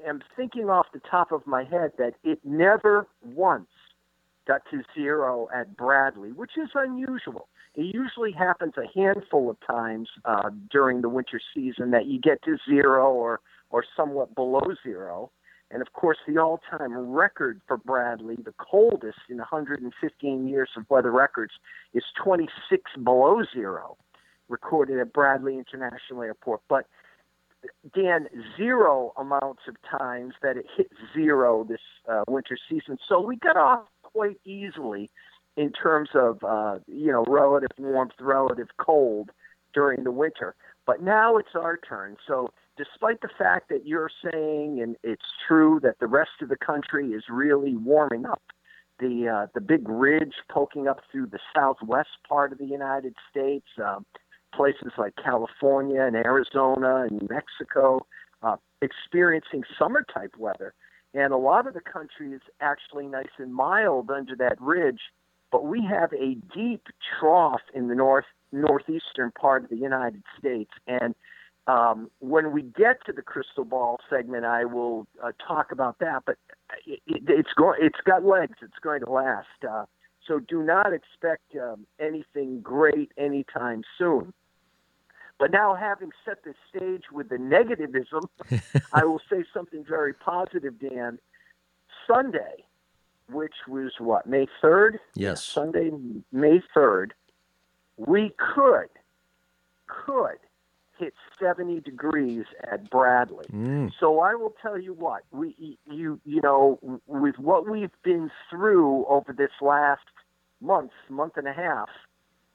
am 0.07 0.23
thinking 0.37 0.71
off 0.71 0.87
the 0.95 1.01
top 1.11 1.33
of 1.33 1.45
my 1.45 1.65
head 1.65 1.91
that 1.99 2.13
it 2.23 2.39
never 2.45 3.09
once 3.21 3.67
got 4.47 4.61
to 4.71 4.83
zero 4.95 5.49
at 5.53 5.77
Bradley, 5.77 6.31
which 6.31 6.53
is 6.57 6.71
unusual. 6.77 7.49
It 7.75 7.95
usually 7.95 8.33
happens 8.33 8.75
a 8.76 8.87
handful 8.99 9.49
of 9.49 9.57
times 9.67 10.09
uh, 10.25 10.50
during 10.71 11.00
the 11.00 11.09
winter 11.09 11.41
season 11.55 11.91
that 11.93 12.07
you 12.07 12.21
get 12.21 12.43
to 12.45 12.59
zero 12.69 13.12
or 13.12 13.41
or 13.71 13.85
somewhat 13.97 14.35
below 14.35 14.75
zero. 14.83 15.31
And 15.71 15.81
of 15.81 15.95
course, 15.95 16.19
the 16.29 16.37
all-time 16.37 16.95
record 16.95 17.62
for 17.67 17.79
Bradley, 17.79 18.37
the 18.37 18.52
coldest 18.59 19.19
in 19.31 19.38
115 19.38 20.47
years 20.47 20.69
of 20.76 20.85
weather 20.91 21.11
records, 21.11 21.55
is 21.95 22.05
26 22.23 22.83
below 23.02 23.43
zero, 23.55 23.97
recorded 24.50 25.00
at 25.00 25.14
Bradley 25.14 25.57
International 25.57 26.23
Airport. 26.23 26.61
But 26.69 26.87
Dan, 27.95 28.29
zero 28.57 29.14
amounts 29.17 29.62
of 29.67 29.76
times 29.99 30.35
that 30.43 30.59
it 30.59 30.67
hit 30.76 30.91
zero 31.14 31.64
this 31.64 31.81
uh, 32.07 32.25
winter 32.29 32.59
season. 32.69 32.99
So 33.09 33.21
we 33.21 33.37
got 33.37 33.57
off 33.57 33.87
quite 34.02 34.38
easily 34.45 35.11
in 35.56 35.73
terms 35.73 36.11
of 36.14 36.42
uh, 36.44 36.78
you 36.87 37.12
know 37.12 37.25
relative 37.26 37.71
warmth, 37.78 38.12
relative 38.21 38.68
cold 38.78 39.30
during 39.75 40.04
the 40.04 40.11
winter. 40.11 40.54
But 40.87 41.02
now 41.02 41.37
it's 41.37 41.54
our 41.54 41.76
turn. 41.76 42.16
So 42.26 42.52
despite 42.76 43.21
the 43.21 43.28
fact 43.38 43.68
that 43.68 43.87
you're 43.87 44.11
saying, 44.23 44.80
and 44.82 44.97
it's 45.02 45.25
true, 45.47 45.80
that 45.82 45.99
the 46.00 46.06
rest 46.06 46.42
of 46.42 46.49
the 46.49 46.56
country 46.56 47.11
is 47.11 47.25
really 47.28 47.76
warming 47.76 48.26
up, 48.26 48.42
the 48.99 49.28
uh, 49.28 49.47
the 49.54 49.61
big 49.61 49.88
ridge 49.88 50.35
poking 50.50 50.88
up 50.88 51.00
through 51.11 51.26
the 51.26 51.38
southwest 51.54 52.11
part 52.28 52.52
of 52.52 52.59
the 52.59 52.66
United 52.66 53.14
States, 53.30 53.66
um, 53.85 54.06
places 54.54 54.92
like 54.99 55.14
California 55.23 56.02
and 56.02 56.16
Arizona 56.16 57.06
and 57.09 57.21
New 57.21 57.28
Mexico, 57.30 58.06
uh, 58.42 58.56
experiencing 58.80 59.62
summer 59.78 60.04
type 60.12 60.35
weather. 60.38 60.75
And 61.14 61.32
a 61.32 61.37
lot 61.37 61.66
of 61.66 61.75
the 61.75 61.80
country 61.80 62.32
is 62.32 62.40
actually 62.61 63.06
nice 63.06 63.35
and 63.38 63.54
mild 63.54 64.11
under 64.11 64.35
that 64.37 64.61
ridge, 64.61 65.00
but 65.52 65.66
we 65.66 65.85
have 65.85 66.12
a 66.14 66.35
deep 66.54 66.88
trough 67.21 67.61
in 67.75 67.88
the 67.88 67.94
north 67.94 68.25
northeastern 68.50 69.30
part 69.30 69.64
of 69.64 69.71
the 69.71 69.76
United 69.76 70.23
States. 70.38 70.71
And 70.88 71.14
um, 71.66 72.11
when 72.18 72.52
we 72.52 72.62
get 72.62 73.04
to 73.06 73.12
the 73.12 73.23
crystal 73.23 73.64
ball 73.64 74.00
segment, 74.11 74.44
I 74.44 74.64
will 74.64 75.06
uh, 75.23 75.32
talk 75.47 75.71
about 75.71 75.99
that. 76.00 76.23
But 76.26 76.37
it, 76.87 77.00
it, 77.06 77.23
it's 77.28 77.52
going, 77.56 77.78
it's 77.82 78.00
got 78.04 78.25
legs. 78.25 78.59
It's 78.62 78.78
going 78.82 79.00
to 79.04 79.11
last. 79.11 79.47
Uh, 79.68 79.85
so 80.26 80.40
do 80.40 80.62
not 80.62 80.92
expect 80.92 81.54
um, 81.61 81.87
anything 82.00 82.61
great 82.61 83.12
anytime 83.16 83.82
soon. 83.99 84.32
But 85.38 85.50
now, 85.50 85.75
having 85.75 86.11
set 86.25 86.44
the 86.44 86.54
stage 86.68 87.04
with 87.11 87.28
the 87.28 87.37
negativism, 87.37 88.28
I 88.92 89.04
will 89.04 89.21
say 89.30 89.44
something 89.52 89.85
very 89.87 90.14
positive, 90.14 90.78
Dan. 90.78 91.18
Sunday, 92.06 92.64
which 93.33 93.55
was 93.69 93.93
what, 93.99 94.27
May 94.27 94.47
3rd? 94.62 94.99
Yes. 95.15 95.43
Sunday, 95.45 95.91
May 96.33 96.62
3rd, 96.77 97.11
we 97.97 98.33
could, 98.55 98.89
could 99.87 100.39
hit 100.99 101.15
70 101.41 101.81
degrees 101.81 102.45
at 102.71 102.91
Bradley. 102.91 103.47
Mm. 103.53 103.91
So 103.99 104.21
I 104.21 104.35
will 104.35 104.55
tell 104.62 104.79
you 104.79 104.95
what, 104.95 105.23
we, 105.33 105.79
you, 105.91 106.21
you 106.25 106.41
know, 106.43 106.79
with 107.07 107.39
what 107.39 107.69
we've 107.69 107.91
been 108.03 108.31
through 108.51 109.05
over 109.07 109.33
this 109.33 109.51
last 109.61 110.03
month, 110.61 110.93
month 111.09 111.37
and 111.37 111.49
a 111.49 111.53
half, 111.53 111.89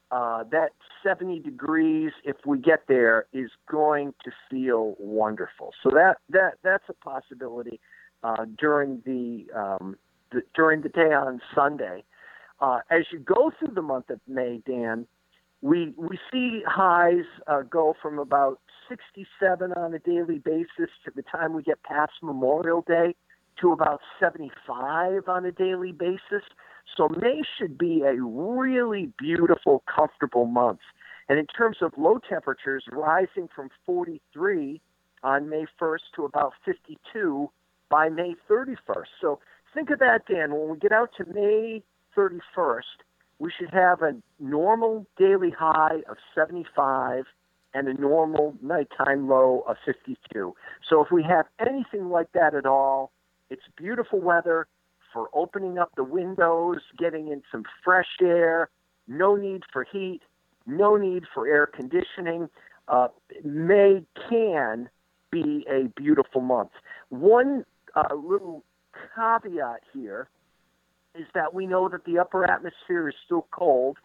uh, 0.09 0.43
that 0.51 0.69
70 1.03 1.39
degrees, 1.39 2.11
if 2.23 2.37
we 2.45 2.57
get 2.57 2.83
there, 2.87 3.25
is 3.33 3.51
going 3.69 4.13
to 4.23 4.31
feel 4.49 4.95
wonderful. 4.99 5.73
So 5.83 5.89
that 5.89 6.17
that 6.29 6.53
that's 6.63 6.85
a 6.87 6.93
possibility 6.93 7.81
uh, 8.23 8.45
during 8.57 9.01
the, 9.05 9.45
um, 9.53 9.97
the 10.31 10.41
during 10.55 10.81
the 10.81 10.89
day 10.89 11.13
on 11.13 11.41
Sunday. 11.55 12.03
Uh, 12.59 12.79
as 12.89 13.03
you 13.11 13.19
go 13.19 13.51
through 13.57 13.73
the 13.73 13.81
month 13.81 14.09
of 14.09 14.19
May, 14.27 14.61
Dan, 14.65 15.05
we 15.61 15.93
we 15.97 16.17
see 16.31 16.61
highs 16.65 17.25
uh, 17.47 17.61
go 17.61 17.95
from 18.01 18.19
about 18.19 18.59
67 18.89 19.73
on 19.73 19.93
a 19.93 19.99
daily 19.99 20.39
basis 20.39 20.89
to 21.05 21.11
the 21.15 21.23
time 21.23 21.53
we 21.53 21.63
get 21.63 21.81
past 21.83 22.13
Memorial 22.21 22.83
Day 22.87 23.15
to 23.61 23.71
about 23.71 24.01
75 24.19 25.27
on 25.27 25.45
a 25.45 25.51
daily 25.51 25.91
basis. 25.91 26.43
So 26.95 27.09
May 27.09 27.41
should 27.57 27.77
be 27.77 28.01
a 28.01 28.13
really 28.21 29.11
beautiful, 29.17 29.83
comfortable 29.93 30.45
month. 30.45 30.79
And 31.29 31.37
in 31.37 31.47
terms 31.47 31.77
of 31.81 31.91
low 31.97 32.19
temperatures, 32.29 32.85
rising 32.91 33.49
from 33.53 33.69
43 33.85 34.79
on 35.23 35.49
May 35.49 35.65
1st 35.79 35.99
to 36.15 36.25
about 36.25 36.53
52 36.63 37.49
by 37.89 38.09
May 38.09 38.35
31st. 38.49 39.07
So 39.19 39.39
think 39.73 39.89
of 39.89 39.99
that, 39.99 40.25
Dan. 40.27 40.53
When 40.53 40.69
we 40.69 40.77
get 40.77 40.91
out 40.91 41.11
to 41.17 41.25
May 41.25 41.83
31st, 42.15 42.81
we 43.39 43.51
should 43.57 43.69
have 43.71 44.01
a 44.01 44.15
normal 44.39 45.05
daily 45.17 45.51
high 45.51 46.01
of 46.09 46.17
75 46.35 47.25
and 47.73 47.87
a 47.87 47.93
normal 47.93 48.55
nighttime 48.61 49.27
low 49.27 49.63
of 49.67 49.77
52. 49.85 50.55
So 50.89 51.03
if 51.03 51.11
we 51.11 51.23
have 51.23 51.45
anything 51.59 52.09
like 52.09 52.31
that 52.33 52.55
at 52.55 52.65
all, 52.65 53.11
it's 53.49 53.61
beautiful 53.75 54.19
weather 54.19 54.67
for 55.13 55.29
opening 55.33 55.77
up 55.77 55.91
the 55.95 56.03
windows, 56.03 56.77
getting 56.97 57.27
in 57.29 57.43
some 57.51 57.63
fresh 57.83 58.17
air, 58.21 58.69
no 59.07 59.35
need 59.35 59.63
for 59.71 59.85
heat, 59.89 60.21
no 60.65 60.97
need 60.97 61.23
for 61.33 61.47
air 61.47 61.65
conditioning. 61.65 62.49
Uh, 62.87 63.07
May 63.43 64.03
can 64.29 64.89
be 65.31 65.65
a 65.69 65.87
beautiful 65.99 66.41
month. 66.41 66.71
One 67.09 67.65
uh, 67.95 68.15
little 68.15 68.63
caveat 69.15 69.81
here 69.93 70.27
is 71.15 71.25
that 71.33 71.53
we 71.53 71.65
know 71.65 71.89
that 71.89 72.05
the 72.05 72.19
upper 72.19 72.49
atmosphere 72.49 73.09
is 73.09 73.15
still 73.25 73.47
cold. 73.51 73.97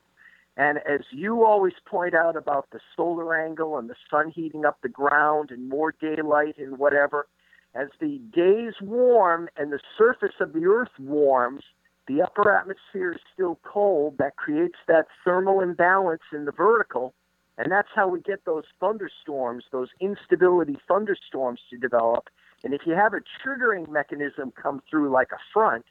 And 0.57 0.79
as 0.79 1.01
you 1.11 1.45
always 1.45 1.75
point 1.87 2.15
out 2.15 2.37
about 2.37 2.69
the 2.73 2.81
solar 2.97 3.35
angle 3.35 3.79
and 3.79 3.89
the 3.89 3.95
sun 4.11 4.31
heating 4.31 4.65
up 4.65 4.79
the 4.83 4.89
ground 4.89 5.51
and 5.51 5.69
more 5.69 5.95
daylight 6.01 6.59
and 6.59 6.79
whatever, 6.79 7.27
as 7.75 7.89
the 8.01 8.21
days 8.35 8.75
warm 8.83 9.49
and 9.57 9.73
the 9.73 9.81
surface 9.97 10.35
of 10.41 10.53
the 10.53 10.67
earth 10.67 10.91
warms, 10.99 11.63
the 12.07 12.21
upper 12.21 12.53
atmosphere 12.53 13.13
is 13.13 13.21
still 13.33 13.59
cold. 13.63 14.19
That 14.19 14.37
creates 14.37 14.77
that 14.89 15.07
thermal 15.25 15.61
imbalance 15.61 16.23
in 16.33 16.45
the 16.45 16.53
vertical. 16.53 17.15
And 17.57 17.71
that's 17.71 17.89
how 17.95 18.09
we 18.09 18.21
get 18.21 18.45
those 18.45 18.65
thunderstorms, 18.81 19.65
those 19.73 19.89
instability 20.01 20.77
thunderstorms 20.89 21.61
to 21.71 21.79
develop. 21.79 22.29
And 22.65 22.75
if 22.75 22.83
you 22.87 22.95
have 22.95 23.15
a 23.15 23.21
triggering 23.45 23.89
mechanism 23.89 24.53
come 24.61 24.83
through 24.89 25.11
like 25.11 25.33
a 25.33 25.39
front, 25.53 25.85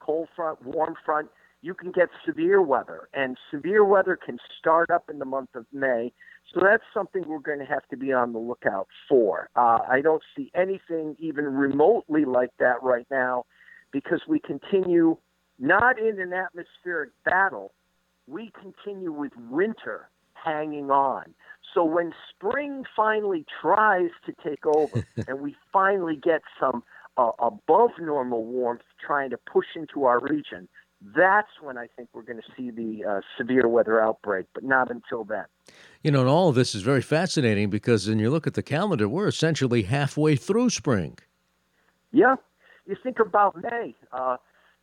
cold 0.00 0.28
front, 0.34 0.64
warm 0.64 0.94
front, 1.04 1.28
you 1.60 1.74
can 1.74 1.90
get 1.90 2.08
severe 2.24 2.62
weather. 2.62 3.08
And 3.14 3.36
severe 3.50 3.84
weather 3.84 4.16
can 4.16 4.38
start 4.58 4.90
up 4.90 5.10
in 5.10 5.18
the 5.18 5.24
month 5.24 5.50
of 5.54 5.66
May. 5.72 6.12
So 6.52 6.60
that's 6.62 6.84
something 6.94 7.24
we're 7.26 7.40
going 7.40 7.58
to 7.58 7.66
have 7.66 7.86
to 7.90 7.96
be 7.96 8.12
on 8.12 8.32
the 8.32 8.38
lookout 8.38 8.88
for. 9.08 9.48
Uh, 9.56 9.80
I 9.88 10.00
don't 10.00 10.22
see 10.36 10.50
anything 10.54 11.16
even 11.18 11.44
remotely 11.44 12.24
like 12.24 12.50
that 12.58 12.82
right 12.82 13.06
now 13.10 13.44
because 13.92 14.22
we 14.28 14.38
continue 14.38 15.16
not 15.58 15.98
in 15.98 16.20
an 16.20 16.32
atmospheric 16.32 17.10
battle, 17.24 17.72
we 18.26 18.52
continue 18.60 19.12
with 19.12 19.32
winter 19.50 20.08
hanging 20.44 20.90
on. 20.90 21.34
So 21.74 21.84
when 21.84 22.12
spring 22.30 22.84
finally 22.96 23.44
tries 23.60 24.10
to 24.26 24.32
take 24.42 24.64
over 24.66 25.06
and 25.28 25.40
we 25.40 25.54
finally 25.72 26.16
get 26.16 26.42
some 26.58 26.82
uh, 27.16 27.30
above 27.38 27.90
normal 28.00 28.44
warmth 28.44 28.82
trying 29.04 29.30
to 29.30 29.36
push 29.36 29.66
into 29.74 30.04
our 30.04 30.20
region, 30.20 30.68
that's 31.14 31.50
when 31.62 31.78
I 31.78 31.86
think 31.96 32.08
we're 32.12 32.22
going 32.22 32.40
to 32.40 32.52
see 32.56 32.70
the 32.70 33.04
uh, 33.08 33.20
severe 33.36 33.68
weather 33.68 34.00
outbreak, 34.00 34.46
but 34.52 34.64
not 34.64 34.90
until 34.90 35.24
then. 35.24 35.44
You 36.02 36.10
know, 36.10 36.20
and 36.20 36.28
all 36.28 36.48
of 36.48 36.54
this 36.54 36.74
is 36.74 36.82
very 36.82 37.02
fascinating 37.02 37.70
because 37.70 38.08
when 38.08 38.18
you 38.18 38.30
look 38.30 38.46
at 38.46 38.54
the 38.54 38.62
calendar, 38.62 39.08
we're 39.08 39.28
essentially 39.28 39.82
halfway 39.82 40.34
through 40.36 40.70
spring. 40.70 41.18
Yeah. 42.12 42.36
You 42.86 42.96
think 43.02 43.18
about 43.20 43.56
May. 43.62 43.94
Uh, 44.12 44.38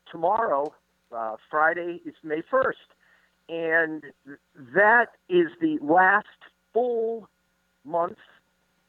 tomorrow, 0.09 0.73
uh, 1.11 1.35
Friday, 1.49 2.01
is 2.05 2.13
May 2.23 2.41
1st. 2.51 2.73
And 3.47 4.03
that 4.73 5.07
is 5.29 5.47
the 5.61 5.77
last 5.81 6.27
full 6.73 7.29
month 7.83 8.17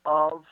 of 0.04 0.44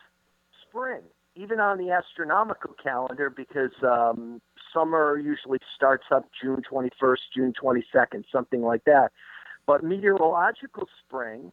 spring, 0.63 1.01
even 1.37 1.61
on 1.61 1.79
the 1.79 1.91
astronomical 1.91 2.75
calendar, 2.83 3.31
because 3.31 3.73
um, 3.83 4.41
summer 4.73 5.19
usually 5.19 5.59
starts 5.75 6.05
up 6.11 6.29
June 6.43 6.63
21st, 6.71 7.19
June 7.35 7.53
22nd, 7.61 8.25
something 8.31 8.63
like 8.63 8.85
that. 8.85 9.11
But 9.67 9.83
meteorological 9.83 10.89
spring 11.07 11.53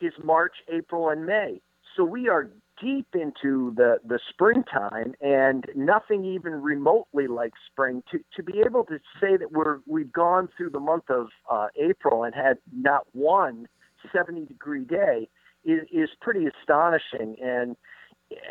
is 0.00 0.12
March, 0.24 0.54
April, 0.68 1.08
and 1.10 1.24
May. 1.24 1.60
So 1.96 2.04
we 2.04 2.28
are 2.28 2.48
deep 2.82 3.06
into 3.14 3.72
the, 3.76 3.98
the 4.06 4.18
springtime 4.28 5.14
and 5.20 5.66
nothing 5.74 6.24
even 6.24 6.54
remotely 6.54 7.26
like 7.26 7.52
spring. 7.70 8.02
To, 8.10 8.18
to 8.36 8.42
be 8.42 8.60
able 8.64 8.84
to 8.84 8.98
say 9.20 9.36
that 9.36 9.52
we're, 9.52 9.78
we've 9.86 10.12
gone 10.12 10.48
through 10.56 10.70
the 10.70 10.80
month 10.80 11.08
of 11.08 11.28
uh, 11.50 11.68
April 11.76 12.24
and 12.24 12.34
had 12.34 12.58
not 12.74 13.06
one 13.12 13.68
70 14.12 14.46
degree 14.46 14.84
day 14.84 15.28
is, 15.64 15.82
is 15.92 16.08
pretty 16.20 16.46
astonishing. 16.46 17.36
And 17.42 17.76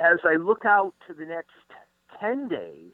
as 0.01 0.19
I 0.23 0.35
look 0.35 0.65
out 0.65 0.93
to 1.07 1.13
the 1.13 1.25
next 1.25 1.51
10 2.19 2.47
days, 2.47 2.93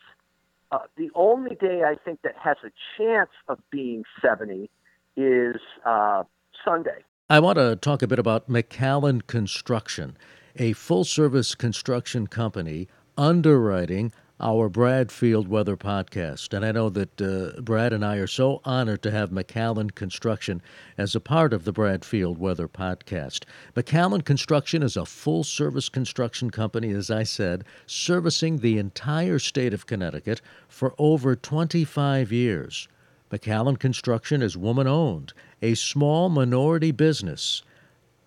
uh, 0.71 0.79
the 0.97 1.09
only 1.15 1.55
day 1.55 1.83
I 1.85 1.95
think 2.03 2.21
that 2.23 2.35
has 2.43 2.57
a 2.63 2.71
chance 2.97 3.29
of 3.47 3.59
being 3.71 4.03
70 4.21 4.69
is 5.15 5.55
uh, 5.85 6.23
Sunday. 6.65 7.03
I 7.29 7.39
want 7.39 7.57
to 7.57 7.75
talk 7.75 8.01
a 8.01 8.07
bit 8.07 8.19
about 8.19 8.49
McAllen 8.49 9.25
Construction, 9.27 10.17
a 10.59 10.73
full 10.73 11.03
service 11.03 11.53
construction 11.53 12.25
company 12.25 12.87
underwriting 13.17 14.11
our 14.39 14.69
Bradfield 14.69 15.47
Weather 15.47 15.77
podcast. 15.77 16.53
And 16.53 16.63
I 16.63 16.71
know 16.71 16.89
that 16.89 17.21
uh, 17.21 17.59
Brad 17.61 17.93
and 17.93 18.05
I 18.05 18.17
are 18.17 18.27
so 18.27 18.61
honored 18.65 19.01
to 19.03 19.11
have 19.11 19.31
McAllen 19.31 19.93
Construction 19.93 20.61
as 20.97 21.15
a 21.15 21.19
part 21.19 21.53
of 21.53 21.63
the 21.63 21.71
Bradfield 21.71 22.37
Weather 22.37 22.67
podcast. 22.67 23.45
McAllen 23.75 24.23
Construction 24.23 24.83
is 24.83 24.95
a 24.95 25.05
full 25.05 25.43
service 25.43 25.89
construction 25.89 26.51
company, 26.51 26.91
as 26.91 27.09
I 27.09 27.23
said, 27.23 27.63
servicing 27.87 28.57
the 28.57 28.77
entire 28.77 29.39
state 29.39 29.73
of 29.73 29.87
Connecticut 29.87 30.41
for 30.67 30.93
over 30.97 31.35
25 31.35 32.31
years. 32.31 32.87
McAllen 33.31 33.79
Construction 33.79 34.41
is 34.41 34.55
woman 34.55 34.87
owned, 34.87 35.33
a 35.61 35.73
small 35.73 36.29
minority 36.29 36.91
business, 36.91 37.63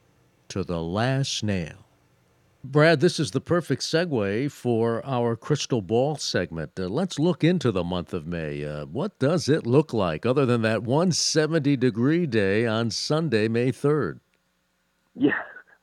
to 0.49 0.65
the 0.65 0.83
last 0.83 1.45
nail. 1.45 1.85
Brad, 2.65 3.01
this 3.01 3.21
is 3.21 3.31
the 3.31 3.41
perfect 3.41 3.83
segue 3.83 4.51
for 4.51 5.05
our 5.07 5.37
crystal 5.37 5.81
ball 5.81 6.17
segment. 6.17 6.73
Uh, 6.79 6.89
let's 6.89 7.19
look 7.19 7.45
into 7.45 7.71
the 7.71 7.85
month 7.85 8.13
of 8.13 8.27
May. 8.27 8.65
Uh, 8.65 8.87
what 8.87 9.17
does 9.19 9.49
it 9.49 9.67
look 9.67 9.93
like 9.93 10.27
other 10.27 10.45
than 10.45 10.63
that 10.63 10.83
170 10.83 11.77
degree 11.77 12.27
day 12.27 12.67
on 12.67 12.91
Sunday, 12.91 13.47
May 13.47 13.71
3rd? 13.71 14.19
Yeah, 15.15 15.33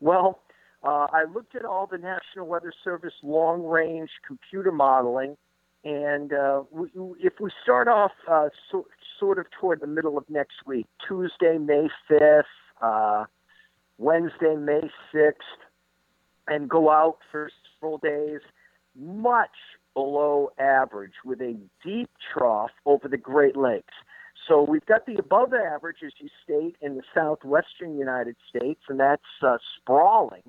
well, 0.02 0.42
uh, 0.84 1.08
I 1.12 1.24
looked 1.34 1.56
at 1.56 1.66
all 1.66 1.88
the 1.88 1.98
National 1.98 2.48
Weather 2.48 2.74
Service 2.84 3.14
long 3.24 3.64
range 3.64 4.10
computer 4.28 4.72
modeling, 4.72 5.38
and 5.84 6.34
uh, 6.34 6.64
we, 6.72 6.90
if 7.20 7.34
we 7.40 7.52
start 7.64 7.88
off 7.88 8.12
uh, 8.30 8.50
so, 8.72 8.86
sort 9.20 9.40
of 9.40 9.46
toward 9.60 9.82
the 9.82 9.88
middle 9.88 10.18
of 10.18 10.30
next 10.30 10.66
week, 10.66 10.86
Tuesday, 11.08 11.58
May 11.58 11.88
5th, 12.10 12.44
uh, 12.82 13.26
Wednesday, 13.98 14.56
May 14.56 14.90
6th, 15.14 15.34
and 16.48 16.70
go 16.70 16.90
out 16.90 17.18
for 17.32 17.50
several 17.80 17.98
days, 17.98 18.42
much 18.96 19.50
below 19.94 20.52
average 20.60 21.14
with 21.24 21.42
a 21.42 21.58
deep 21.84 22.10
trough 22.34 22.72
over 22.86 23.08
the 23.08 23.18
Great 23.18 23.56
Lakes. 23.56 23.94
So 24.48 24.64
we've 24.64 24.86
got 24.86 25.06
the 25.06 25.16
above 25.16 25.54
average, 25.54 25.98
as 26.06 26.12
you 26.20 26.30
state, 26.44 26.76
in 26.82 26.96
the 26.96 27.04
southwestern 27.16 27.98
United 27.98 28.36
States, 28.50 28.82
and 28.90 29.00
that's 29.00 29.24
uh, 29.42 29.58
sprawling 29.78 30.44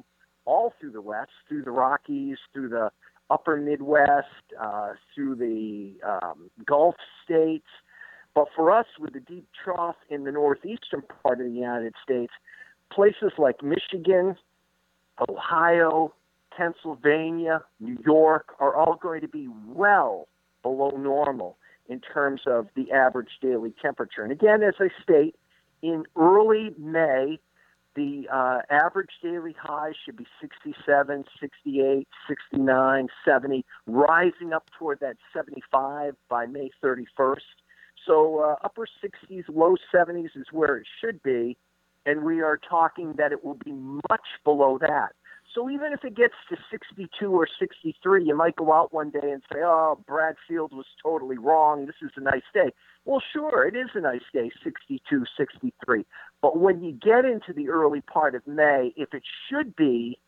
all 0.44 0.72
through 0.78 0.92
the 0.92 1.00
west, 1.00 1.30
through 1.48 1.62
the 1.62 1.70
Rockies, 1.70 2.36
through 2.52 2.68
the 2.68 2.90
upper 3.30 3.56
Midwest, 3.56 4.26
uh, 4.60 4.90
through 5.14 5.36
the 5.36 5.94
um, 6.06 6.50
Gulf 6.64 6.94
states. 7.24 7.66
But 8.36 8.48
for 8.54 8.70
us, 8.70 8.84
with 9.00 9.14
the 9.14 9.20
deep 9.20 9.48
trough 9.64 9.96
in 10.10 10.24
the 10.24 10.30
northeastern 10.30 11.02
part 11.22 11.40
of 11.40 11.46
the 11.46 11.52
United 11.52 11.94
States, 12.04 12.34
places 12.92 13.32
like 13.38 13.62
Michigan, 13.62 14.36
Ohio, 15.26 16.12
Pennsylvania, 16.54 17.62
New 17.80 17.96
York 18.04 18.54
are 18.60 18.76
all 18.76 18.96
going 18.96 19.22
to 19.22 19.28
be 19.28 19.48
well 19.66 20.28
below 20.62 20.90
normal 20.90 21.56
in 21.88 21.98
terms 22.00 22.42
of 22.46 22.68
the 22.76 22.92
average 22.92 23.30
daily 23.40 23.72
temperature. 23.80 24.22
And 24.22 24.30
again, 24.30 24.62
as 24.62 24.74
I 24.80 24.88
state, 25.02 25.34
in 25.80 26.04
early 26.14 26.74
May, 26.78 27.38
the 27.94 28.28
uh, 28.30 28.58
average 28.68 29.12
daily 29.22 29.56
high 29.58 29.92
should 30.04 30.18
be 30.18 30.26
67, 30.42 31.24
68, 31.40 32.06
69, 32.28 33.08
70, 33.24 33.64
rising 33.86 34.52
up 34.52 34.68
toward 34.78 35.00
that 35.00 35.16
75 35.32 36.14
by 36.28 36.44
May 36.44 36.70
31st. 36.84 37.36
So 38.06 38.40
uh, 38.40 38.56
upper 38.64 38.86
60s, 39.04 39.44
low 39.48 39.76
70s 39.94 40.36
is 40.36 40.46
where 40.52 40.76
it 40.76 40.86
should 41.00 41.22
be 41.22 41.56
and 42.06 42.22
we 42.22 42.40
are 42.40 42.56
talking 42.56 43.14
that 43.18 43.32
it 43.32 43.44
will 43.44 43.58
be 43.64 43.72
much 43.72 44.26
below 44.44 44.78
that. 44.78 45.10
So 45.54 45.70
even 45.70 45.92
if 45.92 46.04
it 46.04 46.14
gets 46.14 46.34
to 46.50 46.56
62 46.70 47.30
or 47.30 47.48
63, 47.58 48.24
you 48.24 48.36
might 48.36 48.56
go 48.56 48.72
out 48.72 48.92
one 48.92 49.10
day 49.10 49.30
and 49.30 49.42
say, 49.52 49.60
"Oh, 49.62 49.98
Bradfield 50.06 50.72
was 50.72 50.86
totally 51.02 51.38
wrong. 51.38 51.86
This 51.86 51.96
is 52.02 52.10
a 52.16 52.20
nice 52.20 52.44
day." 52.52 52.72
Well, 53.04 53.22
sure, 53.32 53.66
it 53.66 53.74
is 53.74 53.88
a 53.94 54.00
nice 54.00 54.24
day, 54.32 54.50
62, 54.62 55.24
63. 55.36 56.04
But 56.42 56.58
when 56.58 56.82
you 56.82 56.92
get 56.92 57.24
into 57.24 57.52
the 57.52 57.70
early 57.70 58.02
part 58.02 58.34
of 58.34 58.46
May, 58.46 58.92
if 58.96 59.14
it 59.14 59.22
should 59.48 59.74
be 59.76 60.18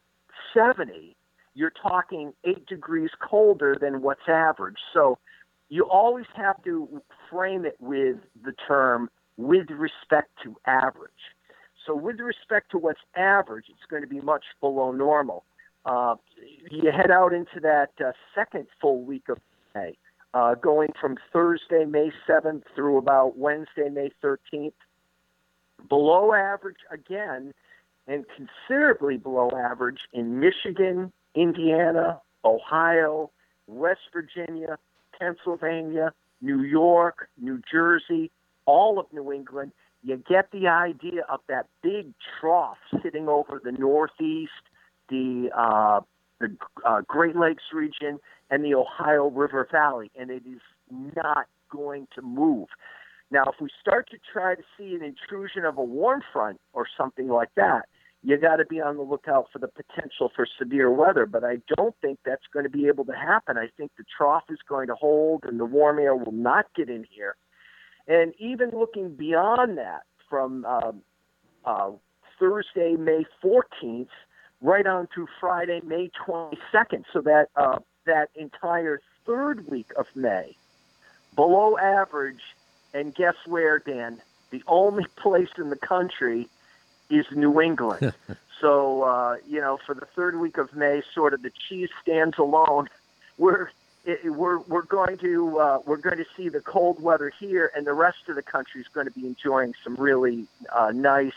70, 0.54 1.14
you're 1.54 1.70
talking 1.70 2.32
8 2.44 2.66
degrees 2.66 3.10
colder 3.20 3.76
than 3.78 4.00
what's 4.00 4.28
average. 4.28 4.78
So 4.92 5.18
you 5.68 5.85
always 5.85 6.26
have 6.35 6.62
to 6.64 7.02
frame 7.31 7.64
it 7.64 7.76
with 7.78 8.16
the 8.44 8.52
term 8.66 9.11
with 9.37 9.70
respect 9.70 10.31
to 10.42 10.57
average. 10.66 11.11
So, 11.87 11.94
with 11.94 12.20
respect 12.20 12.70
to 12.72 12.78
what's 12.78 13.00
average, 13.16 13.66
it's 13.68 13.87
going 13.88 14.02
to 14.02 14.09
be 14.09 14.20
much 14.20 14.44
below 14.61 14.92
normal. 14.92 15.44
Uh, 15.85 16.16
you 16.70 16.90
head 16.90 17.11
out 17.11 17.33
into 17.33 17.61
that 17.62 17.90
uh, 18.04 18.12
second 18.35 18.66
full 18.81 19.02
week 19.02 19.28
of 19.28 19.38
May, 19.74 19.96
uh, 20.35 20.54
going 20.54 20.90
from 21.00 21.16
Thursday, 21.33 21.85
May 21.87 22.11
7th 22.28 22.62
through 22.74 22.98
about 22.98 23.38
Wednesday, 23.38 23.88
May 23.90 24.11
13th. 24.22 24.72
Below 25.88 26.35
average 26.35 26.78
again, 26.90 27.54
and 28.07 28.24
considerably 28.37 29.16
below 29.16 29.50
average 29.57 30.00
in 30.12 30.40
Michigan, 30.40 31.12
Indiana, 31.35 32.20
Ohio, 32.44 33.31
West 33.66 34.00
Virginia, 34.12 34.78
Pennsylvania, 35.18 36.12
New 36.40 36.62
York, 36.62 37.28
New 37.40 37.61
Jersey, 37.70 38.31
all 38.66 38.98
of 38.98 39.07
New 39.12 39.33
England, 39.33 39.72
you 40.02 40.16
get 40.28 40.50
the 40.52 40.68
idea 40.68 41.22
of 41.28 41.40
that 41.48 41.66
big 41.83 42.12
trough 42.40 42.78
sitting 43.02 43.28
over 43.28 43.61
the 43.62 43.72
Northeast, 43.72 44.52
the 45.09 45.50
uh, 45.57 46.00
the 46.40 46.57
uh, 46.87 47.00
Great 47.07 47.35
Lakes 47.35 47.64
region, 47.72 48.20
and 48.50 48.64
the 48.64 48.74
Ohio 48.74 49.28
River 49.28 49.66
Valley, 49.70 50.11
and 50.16 50.31
it 50.31 50.42
is 50.46 50.61
not 51.16 51.46
going 51.70 52.07
to 52.14 52.22
move. 52.22 52.68
Now, 53.31 53.44
if 53.44 53.61
we 53.61 53.68
start 53.81 54.09
to 54.11 54.18
try 54.33 54.54
to 54.54 54.62
see 54.78 54.94
an 54.94 55.02
intrusion 55.02 55.64
of 55.64 55.76
a 55.76 55.83
warm 55.83 56.22
front 56.33 56.61
or 56.72 56.87
something 56.96 57.28
like 57.28 57.50
that, 57.57 57.87
you 58.22 58.37
got 58.37 58.57
to 58.57 58.64
be 58.64 58.81
on 58.81 58.96
the 58.96 59.02
lookout 59.02 59.48
for 59.52 59.59
the 59.59 59.68
potential 59.68 60.31
for 60.35 60.46
severe 60.59 60.90
weather. 60.90 61.24
But 61.26 61.44
I 61.44 61.59
don't 61.76 61.94
think 62.00 62.18
that's 62.24 62.46
going 62.52 62.64
to 62.64 62.70
be 62.70 62.88
able 62.88 63.04
to 63.07 63.12
happen. 63.12 63.57
I 63.57 63.68
think 63.76 63.92
the 63.96 64.04
trough 64.16 64.44
is 64.48 64.59
going 64.68 64.88
to 64.88 64.94
hold, 64.94 65.44
and 65.44 65.59
the 65.61 65.64
warm 65.64 65.98
air 65.98 66.16
will 66.16 66.33
not 66.33 66.66
get 66.74 66.88
in 66.88 67.07
here. 67.09 67.37
And 68.07 68.33
even 68.38 68.70
looking 68.70 69.14
beyond 69.14 69.78
that, 69.78 70.02
from 70.28 70.64
uh, 70.66 70.92
uh, 71.64 71.90
Thursday, 72.38 72.96
May 72.96 73.24
14th, 73.42 74.09
right 74.61 74.87
on 74.87 75.09
through 75.12 75.28
Friday, 75.40 75.81
May 75.85 76.11
22nd, 76.26 77.04
so 77.12 77.20
that 77.22 77.48
uh, 77.57 77.78
that 78.07 78.31
entire 78.35 79.00
third 79.26 79.68
week 79.68 79.90
of 79.96 80.07
May, 80.14 80.57
below 81.35 81.76
average. 81.78 82.40
And 82.94 83.14
guess 83.14 83.35
where, 83.46 83.78
Dan? 83.78 84.18
The 84.50 84.62
only 84.66 85.04
place 85.16 85.50
in 85.59 85.68
the 85.68 85.76
country 85.76 86.48
is 87.11 87.27
New 87.33 87.61
England. 87.61 88.12
so, 88.61 89.03
uh, 89.03 89.37
you 89.49 89.61
know, 89.61 89.79
for 89.85 89.94
the 89.94 90.07
third 90.07 90.38
week 90.38 90.59
of 90.59 90.75
May, 90.75 91.03
sort 91.14 91.35
of 91.35 91.42
the 91.42 91.53
cheese 91.68 91.90
stands 92.03 92.38
alone. 92.38 92.88
We're 93.38 93.71
it, 94.05 94.33
we're 94.33 94.59
we're 94.61 94.83
going 94.83 95.18
to 95.18 95.59
uh, 95.61 95.79
we're 95.87 95.99
going 95.99 96.16
to 96.16 96.25
see 96.37 96.49
the 96.49 96.61
cold 96.61 97.01
weather 97.01 97.33
here, 97.38 97.71
and 97.77 97.87
the 97.87 97.92
rest 97.92 98.29
of 98.29 98.35
the 98.35 98.42
country 98.42 98.81
is 98.81 98.88
going 98.88 99.07
to 99.07 99.12
be 99.12 99.27
enjoying 99.27 99.75
some 99.85 99.94
really 99.94 100.47
uh, 100.73 100.90
nice 100.92 101.35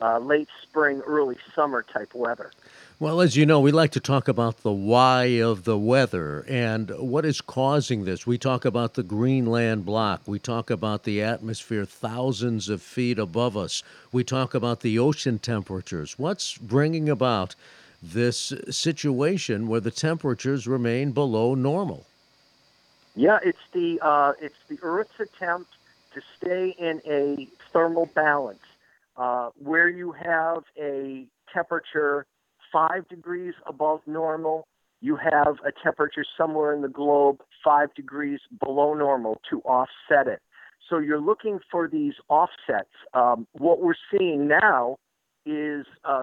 uh, 0.00 0.18
late 0.18 0.48
spring, 0.62 1.00
early 1.00 1.38
summer 1.54 1.82
type 1.82 2.14
weather. 2.14 2.52
Well, 3.02 3.20
as 3.20 3.36
you 3.36 3.46
know, 3.46 3.58
we 3.58 3.72
like 3.72 3.90
to 3.92 4.00
talk 4.00 4.28
about 4.28 4.58
the 4.58 4.70
why 4.70 5.24
of 5.40 5.64
the 5.64 5.76
weather 5.76 6.44
and 6.46 6.88
what 7.00 7.24
is 7.24 7.40
causing 7.40 8.04
this. 8.04 8.28
We 8.28 8.38
talk 8.38 8.64
about 8.64 8.94
the 8.94 9.02
Greenland 9.02 9.84
block. 9.84 10.22
We 10.24 10.38
talk 10.38 10.70
about 10.70 11.02
the 11.02 11.20
atmosphere 11.20 11.84
thousands 11.84 12.68
of 12.68 12.80
feet 12.80 13.18
above 13.18 13.56
us. 13.56 13.82
We 14.12 14.22
talk 14.22 14.54
about 14.54 14.82
the 14.82 15.00
ocean 15.00 15.40
temperatures. 15.40 16.16
What's 16.16 16.56
bringing 16.56 17.08
about 17.08 17.56
this 18.00 18.52
situation 18.70 19.66
where 19.66 19.80
the 19.80 19.90
temperatures 19.90 20.68
remain 20.68 21.10
below 21.10 21.56
normal. 21.56 22.06
Yeah, 23.16 23.40
it's 23.42 23.66
the 23.72 23.98
uh, 24.00 24.34
it's 24.40 24.62
the 24.68 24.78
Earth's 24.80 25.18
attempt 25.18 25.72
to 26.14 26.22
stay 26.36 26.68
in 26.78 27.02
a 27.04 27.48
thermal 27.72 28.06
balance 28.14 28.62
uh, 29.16 29.50
where 29.58 29.88
you 29.88 30.12
have 30.12 30.62
a 30.80 31.26
temperature 31.52 32.26
five 32.72 33.08
degrees 33.08 33.54
above 33.66 34.00
normal 34.06 34.66
you 35.02 35.16
have 35.16 35.56
a 35.66 35.72
temperature 35.82 36.24
somewhere 36.38 36.72
in 36.72 36.80
the 36.80 36.88
globe 36.88 37.40
five 37.62 37.92
degrees 37.94 38.38
below 38.64 38.94
normal 38.94 39.40
to 39.50 39.60
offset 39.62 40.28
it. 40.28 40.40
So 40.88 40.98
you're 40.98 41.20
looking 41.20 41.58
for 41.70 41.88
these 41.88 42.14
offsets. 42.28 42.94
Um, 43.12 43.46
what 43.52 43.82
we're 43.82 43.94
seeing 44.16 44.46
now 44.46 44.98
is 45.44 45.86
uh, 46.04 46.22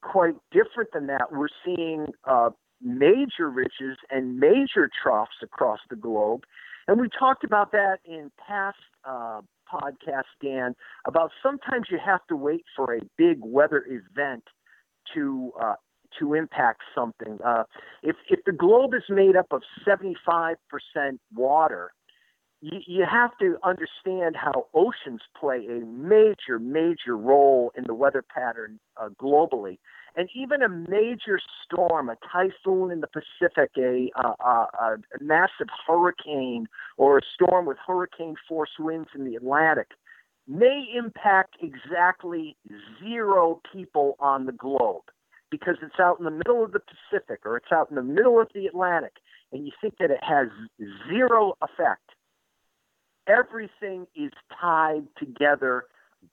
quite 0.00 0.34
different 0.50 0.92
than 0.94 1.06
that. 1.08 1.32
We're 1.32 1.48
seeing 1.64 2.06
uh, 2.24 2.50
major 2.80 3.50
ridges 3.50 3.98
and 4.10 4.38
major 4.38 4.88
troughs 5.02 5.36
across 5.42 5.80
the 5.90 5.96
globe. 5.96 6.44
And 6.86 6.98
we 6.98 7.08
talked 7.10 7.44
about 7.44 7.72
that 7.72 7.98
in 8.06 8.30
past 8.46 8.78
uh, 9.04 9.42
podcasts, 9.70 10.32
Dan, 10.42 10.74
about 11.06 11.30
sometimes 11.42 11.88
you 11.90 11.98
have 12.02 12.26
to 12.28 12.36
wait 12.36 12.64
for 12.74 12.94
a 12.94 13.00
big 13.18 13.40
weather 13.42 13.84
event 13.86 14.44
to 15.14 15.52
uh, 15.60 15.74
to 16.18 16.34
impact 16.34 16.82
something. 16.94 17.38
Uh, 17.44 17.64
if 18.02 18.16
if 18.28 18.40
the 18.44 18.52
globe 18.52 18.94
is 18.94 19.04
made 19.08 19.36
up 19.36 19.46
of 19.50 19.62
75% 19.86 20.56
water, 21.34 21.92
you, 22.60 22.80
you 22.86 23.06
have 23.10 23.30
to 23.38 23.56
understand 23.62 24.36
how 24.36 24.66
oceans 24.74 25.20
play 25.38 25.66
a 25.68 25.84
major, 25.84 26.58
major 26.58 27.16
role 27.16 27.72
in 27.76 27.84
the 27.86 27.94
weather 27.94 28.22
pattern 28.22 28.80
uh, 28.96 29.08
globally. 29.20 29.78
And 30.16 30.28
even 30.34 30.62
a 30.62 30.68
major 30.68 31.38
storm, 31.64 32.08
a 32.08 32.16
typhoon 32.32 32.90
in 32.90 33.00
the 33.00 33.06
Pacific, 33.06 33.70
a, 33.78 34.10
a, 34.16 34.28
a, 34.44 34.58
a 34.82 34.96
massive 35.20 35.68
hurricane, 35.86 36.66
or 36.96 37.18
a 37.18 37.22
storm 37.34 37.66
with 37.66 37.76
hurricane 37.86 38.34
force 38.48 38.70
winds 38.80 39.10
in 39.14 39.24
the 39.24 39.36
Atlantic, 39.36 39.88
may 40.48 40.86
impact 40.96 41.56
exactly 41.60 42.56
zero 43.02 43.60
people 43.72 44.16
on 44.18 44.46
the 44.46 44.52
globe 44.52 45.02
because 45.50 45.76
it's 45.82 46.00
out 46.00 46.18
in 46.18 46.24
the 46.24 46.30
middle 46.30 46.64
of 46.64 46.72
the 46.72 46.80
Pacific 46.80 47.40
or 47.44 47.56
it's 47.56 47.72
out 47.72 47.90
in 47.90 47.96
the 47.96 48.02
middle 48.02 48.40
of 48.40 48.48
the 48.54 48.66
Atlantic, 48.66 49.14
and 49.52 49.66
you 49.66 49.72
think 49.80 49.94
that 49.98 50.10
it 50.10 50.22
has 50.22 50.48
zero 51.08 51.54
effect. 51.62 52.10
Everything 53.26 54.06
is 54.16 54.32
tied 54.60 55.04
together 55.18 55.84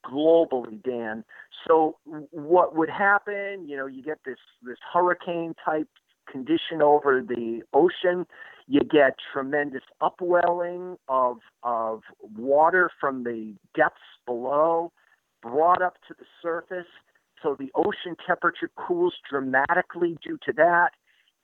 globally, 0.05 0.81
Dan. 0.83 1.23
So 1.67 1.97
what 2.31 2.75
would 2.75 2.89
happen? 2.89 3.67
You 3.67 3.77
know, 3.77 3.85
you 3.85 4.01
get 4.01 4.19
this 4.25 4.37
this 4.63 4.77
hurricane 4.93 5.55
type 5.63 5.89
condition 6.29 6.81
over 6.81 7.21
the 7.21 7.61
ocean. 7.73 8.25
You 8.67 8.81
get 8.81 9.15
tremendous 9.31 9.83
upwelling 10.01 10.97
of 11.07 11.37
of 11.63 12.01
water 12.35 12.89
from 12.99 13.23
the 13.23 13.53
depths 13.75 13.99
below, 14.25 14.91
brought 15.41 15.81
up 15.81 15.95
to 16.07 16.15
the 16.17 16.25
surface 16.41 16.87
so 17.43 17.55
the 17.57 17.69
ocean 17.75 18.15
temperature 18.25 18.71
cools 18.75 19.13
dramatically 19.29 20.17
due 20.23 20.37
to 20.45 20.53
that. 20.53 20.91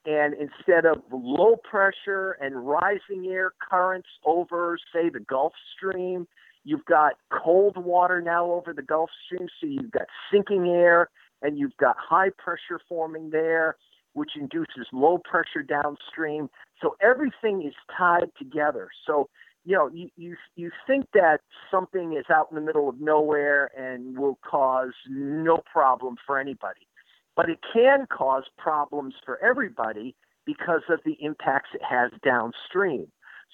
And 0.04 0.34
instead 0.34 0.84
of 0.84 1.02
low 1.12 1.56
pressure 1.56 2.32
and 2.40 2.66
rising 2.66 3.26
air 3.30 3.52
currents 3.70 4.08
over, 4.24 4.76
say, 4.92 5.08
the 5.10 5.20
Gulf 5.20 5.52
Stream, 5.76 6.26
you've 6.64 6.84
got 6.86 7.12
cold 7.30 7.76
water 7.76 8.20
now 8.20 8.50
over 8.50 8.72
the 8.72 8.82
Gulf 8.82 9.10
Stream. 9.26 9.48
So 9.60 9.68
you've 9.68 9.92
got 9.92 10.06
sinking 10.32 10.66
air 10.66 11.08
and 11.40 11.56
you've 11.56 11.76
got 11.76 11.96
high 11.98 12.30
pressure 12.30 12.80
forming 12.88 13.30
there, 13.30 13.76
which 14.14 14.32
induces 14.36 14.86
low 14.92 15.18
pressure 15.18 15.62
downstream. 15.62 16.48
So 16.80 16.96
everything 17.00 17.62
is 17.66 17.74
tied 17.96 18.30
together. 18.38 18.88
So 19.06 19.28
you 19.64 19.76
know, 19.76 19.88
you, 19.92 20.08
you 20.16 20.36
you 20.56 20.70
think 20.86 21.06
that 21.14 21.38
something 21.70 22.14
is 22.14 22.24
out 22.30 22.48
in 22.50 22.56
the 22.56 22.60
middle 22.60 22.88
of 22.88 23.00
nowhere 23.00 23.70
and 23.78 24.18
will 24.18 24.38
cause 24.48 24.92
no 25.08 25.60
problem 25.72 26.16
for 26.26 26.38
anybody, 26.38 26.88
but 27.36 27.48
it 27.48 27.60
can 27.72 28.06
cause 28.06 28.44
problems 28.58 29.14
for 29.24 29.42
everybody 29.42 30.16
because 30.44 30.82
of 30.88 30.98
the 31.04 31.16
impacts 31.20 31.70
it 31.74 31.82
has 31.88 32.10
downstream. 32.24 33.06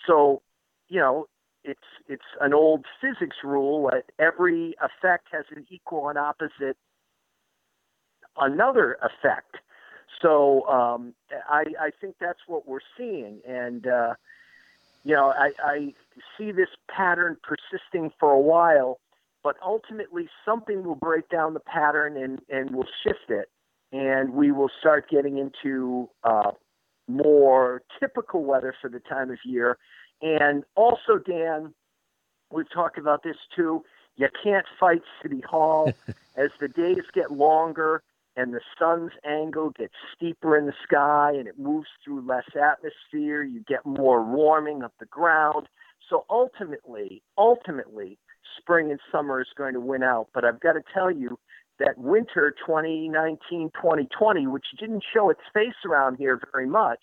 So, 0.06 0.40
you 0.88 0.98
know, 0.98 1.26
it's 1.64 1.80
it's 2.08 2.22
an 2.40 2.54
old 2.54 2.86
physics 3.00 3.36
rule 3.44 3.90
that 3.92 4.04
every 4.18 4.74
effect 4.80 5.26
has 5.32 5.44
an 5.54 5.66
equal 5.68 6.08
and 6.08 6.16
opposite 6.16 6.76
another 8.38 8.96
effect. 9.02 9.56
So 10.20 10.66
um, 10.68 11.14
I, 11.48 11.64
I 11.80 11.90
think 12.00 12.16
that's 12.20 12.40
what 12.46 12.66
we're 12.66 12.80
seeing, 12.96 13.40
and 13.46 13.86
uh, 13.86 14.14
you 15.04 15.14
know, 15.14 15.32
I, 15.36 15.52
I 15.64 15.94
see 16.36 16.52
this 16.52 16.68
pattern 16.90 17.36
persisting 17.42 18.12
for 18.18 18.30
a 18.30 18.40
while, 18.40 19.00
but 19.42 19.56
ultimately 19.64 20.28
something 20.44 20.84
will 20.84 20.96
break 20.96 21.28
down 21.28 21.54
the 21.54 21.60
pattern 21.60 22.16
and, 22.16 22.40
and 22.48 22.74
will 22.74 22.88
shift 23.02 23.30
it. 23.30 23.48
And 23.92 24.34
we 24.34 24.52
will 24.52 24.70
start 24.80 25.08
getting 25.08 25.38
into 25.38 26.10
uh, 26.24 26.50
more 27.06 27.82
typical 27.98 28.44
weather 28.44 28.74
for 28.80 28.90
the 28.90 29.00
time 29.00 29.30
of 29.30 29.38
year. 29.44 29.78
And 30.20 30.64
also, 30.74 31.16
Dan, 31.24 31.72
we've 32.50 32.70
talked 32.70 32.98
about 32.98 33.22
this 33.22 33.36
too. 33.56 33.84
You 34.16 34.28
can't 34.42 34.66
fight 34.78 35.02
City 35.22 35.42
Hall. 35.48 35.92
As 36.36 36.50
the 36.60 36.68
days 36.68 37.02
get 37.14 37.32
longer, 37.32 38.02
and 38.38 38.54
the 38.54 38.60
sun's 38.78 39.10
angle 39.28 39.70
gets 39.70 39.94
steeper 40.14 40.56
in 40.56 40.66
the 40.66 40.72
sky 40.84 41.32
and 41.36 41.48
it 41.48 41.58
moves 41.58 41.88
through 42.04 42.24
less 42.24 42.44
atmosphere. 42.54 43.42
You 43.42 43.64
get 43.66 43.84
more 43.84 44.22
warming 44.22 44.84
of 44.84 44.92
the 45.00 45.06
ground. 45.06 45.66
So 46.08 46.24
ultimately, 46.30 47.20
ultimately, 47.36 48.16
spring 48.56 48.92
and 48.92 49.00
summer 49.10 49.40
is 49.40 49.48
going 49.56 49.74
to 49.74 49.80
win 49.80 50.04
out. 50.04 50.28
But 50.32 50.44
I've 50.44 50.60
got 50.60 50.74
to 50.74 50.82
tell 50.94 51.10
you 51.10 51.36
that 51.80 51.98
winter 51.98 52.54
2019 52.64 53.70
2020, 53.74 54.46
which 54.46 54.66
didn't 54.78 55.02
show 55.12 55.30
its 55.30 55.40
face 55.52 55.74
around 55.84 56.16
here 56.16 56.40
very 56.52 56.68
much, 56.68 57.00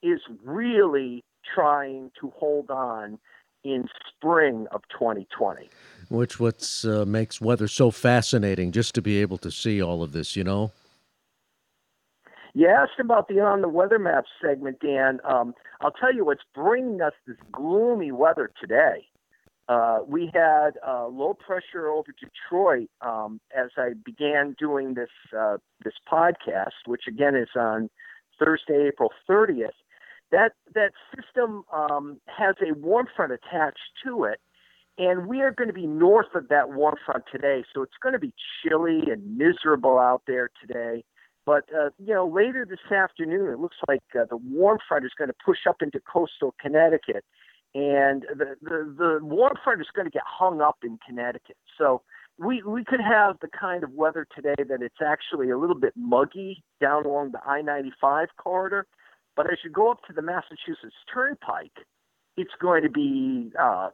is 0.00 0.20
really 0.44 1.24
trying 1.56 2.12
to 2.20 2.32
hold 2.38 2.70
on 2.70 3.18
in 3.64 3.88
spring 4.14 4.68
of 4.70 4.82
2020 4.92 5.68
which 6.08 6.40
what 6.40 6.84
uh, 6.84 7.04
makes 7.04 7.40
weather 7.40 7.68
so 7.68 7.90
fascinating 7.90 8.72
just 8.72 8.94
to 8.94 9.02
be 9.02 9.20
able 9.20 9.38
to 9.38 9.50
see 9.50 9.82
all 9.82 10.02
of 10.02 10.12
this 10.12 10.36
you 10.36 10.44
know? 10.44 10.72
You 12.54 12.66
asked 12.66 12.98
about 12.98 13.28
the 13.28 13.40
on 13.40 13.60
the 13.60 13.68
weather 13.68 13.98
map 13.98 14.24
segment 14.42 14.80
dan. 14.80 15.20
Um, 15.24 15.54
i'll 15.80 15.92
tell 15.92 16.14
you 16.14 16.24
what's 16.24 16.42
bringing 16.54 17.00
us 17.00 17.12
this 17.26 17.36
gloomy 17.52 18.10
weather 18.10 18.50
today. 18.60 19.06
Uh, 19.68 19.98
we 20.06 20.30
had 20.32 20.70
uh, 20.86 21.06
low 21.06 21.34
pressure 21.34 21.88
over 21.88 22.14
Detroit 22.18 22.88
um, 23.02 23.38
as 23.54 23.68
I 23.76 23.90
began 24.02 24.56
doing 24.58 24.94
this 24.94 25.10
uh, 25.38 25.58
this 25.84 25.92
podcast, 26.10 26.86
which 26.86 27.02
again 27.06 27.36
is 27.36 27.50
on 27.54 27.90
Thursday, 28.38 28.88
April 28.88 29.10
30th. 29.28 29.68
That 30.30 30.52
that 30.74 30.92
system 31.14 31.64
um, 31.72 32.18
has 32.26 32.54
a 32.62 32.72
warm 32.74 33.08
front 33.14 33.32
attached 33.32 33.92
to 34.04 34.24
it, 34.24 34.40
and 34.98 35.26
we 35.26 35.40
are 35.42 35.52
going 35.52 35.68
to 35.68 35.74
be 35.74 35.86
north 35.86 36.34
of 36.34 36.48
that 36.48 36.70
warm 36.70 36.96
front 37.06 37.24
today, 37.30 37.64
so 37.72 37.82
it's 37.82 37.96
going 38.02 38.14
to 38.14 38.18
be 38.18 38.34
chilly 38.62 39.10
and 39.10 39.38
miserable 39.38 39.98
out 39.98 40.22
there 40.26 40.50
today. 40.60 41.04
But 41.46 41.64
uh, 41.74 41.90
you 41.98 42.12
know, 42.12 42.26
later 42.26 42.66
this 42.68 42.92
afternoon, 42.92 43.50
it 43.50 43.58
looks 43.58 43.76
like 43.88 44.02
uh, 44.14 44.24
the 44.28 44.36
warm 44.36 44.78
front 44.86 45.04
is 45.06 45.12
going 45.16 45.28
to 45.28 45.36
push 45.44 45.60
up 45.68 45.76
into 45.80 46.00
coastal 46.00 46.54
Connecticut, 46.60 47.24
and 47.74 48.26
the, 48.36 48.56
the 48.60 48.94
the 48.98 49.18
warm 49.22 49.54
front 49.64 49.80
is 49.80 49.86
going 49.94 50.04
to 50.04 50.10
get 50.10 50.24
hung 50.26 50.60
up 50.60 50.78
in 50.82 50.98
Connecticut. 51.06 51.56
So 51.78 52.02
we 52.36 52.62
we 52.62 52.84
could 52.84 53.00
have 53.00 53.36
the 53.40 53.48
kind 53.48 53.82
of 53.82 53.92
weather 53.92 54.26
today 54.34 54.62
that 54.68 54.82
it's 54.82 55.00
actually 55.04 55.48
a 55.48 55.56
little 55.56 55.78
bit 55.78 55.94
muggy 55.96 56.62
down 56.80 57.06
along 57.06 57.32
the 57.32 57.40
I-95 57.46 58.26
corridor. 58.36 58.86
But 59.36 59.46
as 59.46 59.58
you 59.64 59.70
go 59.70 59.90
up 59.90 60.02
to 60.08 60.12
the 60.12 60.22
Massachusetts 60.22 60.96
Turnpike, 61.12 61.86
it's 62.38 62.54
going 62.60 62.84
to 62.84 62.88
be 62.88 63.50
uh, 63.60 63.88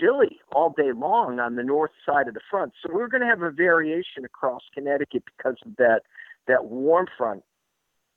chilly 0.00 0.40
all 0.50 0.70
day 0.74 0.92
long 0.96 1.38
on 1.38 1.56
the 1.56 1.62
north 1.62 1.90
side 2.06 2.26
of 2.26 2.32
the 2.32 2.40
front. 2.50 2.72
So 2.82 2.90
we're 2.90 3.06
going 3.06 3.20
to 3.20 3.26
have 3.26 3.42
a 3.42 3.50
variation 3.50 4.24
across 4.24 4.62
Connecticut 4.72 5.24
because 5.36 5.56
of 5.66 5.76
that 5.76 6.00
that 6.48 6.64
warm 6.64 7.06
front. 7.18 7.44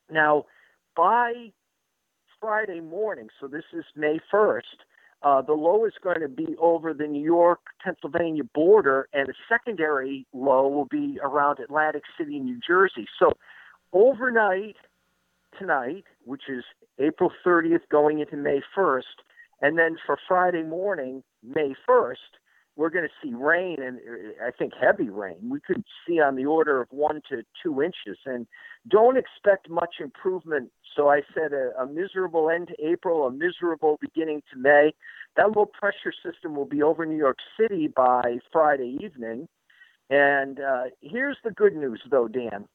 Now, 0.10 0.46
by 0.96 1.52
Friday 2.40 2.80
morning, 2.80 3.28
so 3.40 3.48
this 3.48 3.66
is 3.74 3.84
May 3.98 4.20
1st, 4.34 4.62
uh, 5.24 5.42
the 5.42 5.54
low 5.54 5.86
is 5.86 5.94
going 6.02 6.22
to 6.22 6.30
be 6.30 6.56
over 6.60 6.94
the 6.94 7.06
New 7.06 7.24
York 7.24 7.60
Pennsylvania 7.84 8.44
border, 8.46 9.10
and 9.14 9.28
a 9.28 9.34
secondary 9.50 10.26
low 10.34 10.70
will 10.70 10.86
be 10.86 11.20
around 11.22 11.60
Atlantic 11.60 12.04
City, 12.18 12.40
New 12.40 12.60
Jersey. 12.66 13.08
So 13.20 13.34
overnight 13.92 14.78
tonight, 15.60 16.06
which 16.24 16.44
is 16.48 16.64
April 16.98 17.32
30th 17.46 17.90
going 17.92 18.20
into 18.20 18.38
May 18.38 18.62
1st, 18.76 19.04
and 19.66 19.80
then 19.80 19.98
for 20.06 20.16
Friday 20.28 20.62
morning, 20.62 21.24
May 21.44 21.74
1st, 21.90 22.38
we're 22.76 22.92
going 22.92 23.08
to 23.08 23.28
see 23.28 23.34
rain 23.34 23.78
and 23.82 23.98
I 24.46 24.52
think 24.52 24.74
heavy 24.80 25.10
rain. 25.10 25.38
We 25.50 25.60
could 25.60 25.84
see 26.06 26.20
on 26.20 26.36
the 26.36 26.46
order 26.46 26.80
of 26.80 26.88
one 26.92 27.22
to 27.30 27.42
two 27.64 27.82
inches 27.82 28.20
and 28.28 28.46
don't 28.88 29.18
expect 29.18 29.68
much 29.68 29.96
improvement. 30.00 30.70
So 30.96 31.10
I 31.10 31.22
said 31.34 31.52
a, 31.52 31.72
a 31.82 31.88
miserable 31.88 32.52
end 32.52 32.68
to 32.68 32.86
April, 32.88 33.26
a 33.26 33.32
miserable 33.32 33.98
beginning 34.00 34.44
to 34.54 34.60
May. 34.60 34.94
That 35.36 35.56
low 35.56 35.66
pressure 35.66 36.14
system 36.24 36.56
will 36.56 36.66
be 36.66 36.84
over 36.84 37.04
New 37.04 37.18
York 37.18 37.38
City 37.60 37.88
by 37.88 38.38
Friday 38.52 39.00
evening. 39.02 39.48
And 40.12 40.60
uh, 40.60 40.84
here's 41.02 41.38
the 41.44 41.52
good 41.52 41.76
news, 41.76 42.04
though, 42.12 42.28
Dan. 42.28 42.68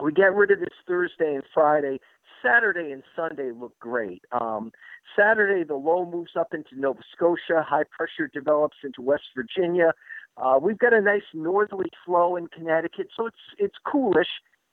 We 0.00 0.12
get 0.12 0.32
rid 0.32 0.52
of 0.52 0.60
this 0.60 0.68
Thursday 0.86 1.34
and 1.34 1.42
Friday 1.52 1.98
Saturday 2.42 2.92
and 2.92 3.02
Sunday 3.16 3.50
look 3.52 3.78
great. 3.78 4.22
Um, 4.32 4.72
Saturday, 5.16 5.64
the 5.64 5.74
low 5.74 6.04
moves 6.04 6.32
up 6.38 6.54
into 6.54 6.78
Nova 6.78 7.00
Scotia. 7.12 7.62
High 7.62 7.84
pressure 7.90 8.30
develops 8.32 8.76
into 8.84 9.02
West 9.02 9.24
Virginia. 9.34 9.92
Uh, 10.36 10.58
we've 10.60 10.78
got 10.78 10.92
a 10.94 11.00
nice 11.00 11.22
northerly 11.34 11.90
flow 12.04 12.36
in 12.36 12.46
Connecticut, 12.48 13.08
so 13.16 13.26
it's 13.26 13.36
it's 13.58 13.74
coolish, 13.84 14.28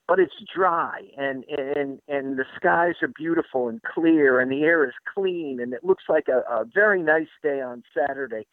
but 0.07 0.19
it's 0.19 0.35
dry, 0.53 1.01
and 1.17 1.43
and 1.45 1.99
and 2.07 2.37
the 2.37 2.45
skies 2.55 2.95
are 3.01 3.07
beautiful 3.07 3.67
and 3.67 3.81
clear, 3.81 4.39
and 4.39 4.51
the 4.51 4.61
air 4.61 4.85
is 4.85 4.93
clean, 5.13 5.59
and 5.59 5.73
it 5.73 5.83
looks 5.83 6.03
like 6.07 6.27
a, 6.27 6.39
a 6.51 6.65
very 6.65 7.01
nice 7.01 7.33
day 7.41 7.61
on 7.61 7.83
Saturday. 7.97 8.45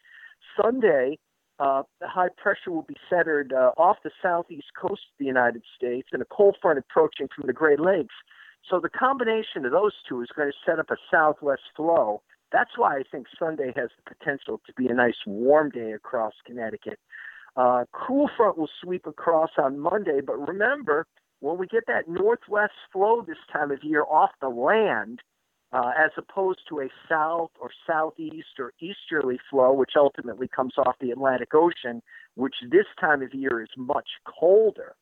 Sunday, 0.60 1.18
uh, 1.58 1.82
the 2.00 2.08
high 2.08 2.30
pressure 2.36 2.70
will 2.70 2.82
be 2.82 2.96
centered 3.10 3.52
uh, 3.52 3.72
off 3.76 3.98
the 4.02 4.10
southeast 4.22 4.68
coast 4.80 5.02
of 5.12 5.18
the 5.18 5.26
United 5.26 5.62
States, 5.76 6.08
and 6.12 6.22
a 6.22 6.26
cold 6.26 6.56
front 6.62 6.78
approaching 6.78 7.28
from 7.34 7.46
the 7.46 7.52
Great 7.52 7.80
Lakes. 7.80 8.14
So 8.68 8.80
the 8.80 8.88
combination 8.88 9.64
of 9.64 9.72
those 9.72 9.92
two 10.08 10.22
is 10.22 10.28
going 10.34 10.50
to 10.50 10.56
set 10.64 10.78
up 10.78 10.90
a 10.90 10.96
southwest 11.10 11.62
flow. 11.76 12.22
That's 12.52 12.70
why 12.76 12.96
I 12.98 13.02
think 13.10 13.26
Sunday 13.38 13.72
has 13.76 13.90
the 13.96 14.14
potential 14.14 14.60
to 14.66 14.72
be 14.74 14.86
a 14.88 14.94
nice 14.94 15.16
warm 15.26 15.70
day 15.70 15.92
across 15.92 16.34
Connecticut. 16.44 16.98
Uh, 17.56 17.84
cool 17.92 18.30
front 18.36 18.56
will 18.56 18.70
sweep 18.82 19.06
across 19.06 19.50
on 19.58 19.78
Monday, 19.78 20.20
but 20.24 20.36
remember, 20.36 21.06
when 21.40 21.58
we 21.58 21.66
get 21.66 21.84
that 21.86 22.08
northwest 22.08 22.72
flow 22.92 23.22
this 23.26 23.36
time 23.52 23.70
of 23.70 23.82
year 23.82 24.04
off 24.04 24.30
the 24.40 24.48
land, 24.48 25.20
uh, 25.72 25.92
as 25.98 26.10
opposed 26.16 26.60
to 26.68 26.80
a 26.80 26.88
south 27.08 27.50
or 27.60 27.70
southeast 27.86 28.58
or 28.58 28.72
easterly 28.80 29.38
flow, 29.50 29.72
which 29.72 29.92
ultimately 29.96 30.46
comes 30.46 30.74
off 30.78 30.94
the 31.00 31.10
Atlantic 31.10 31.54
Ocean, 31.54 32.02
which 32.34 32.54
this 32.70 32.86
time 33.00 33.22
of 33.22 33.32
year 33.34 33.62
is 33.62 33.70
much 33.76 34.08
colder. 34.26 34.94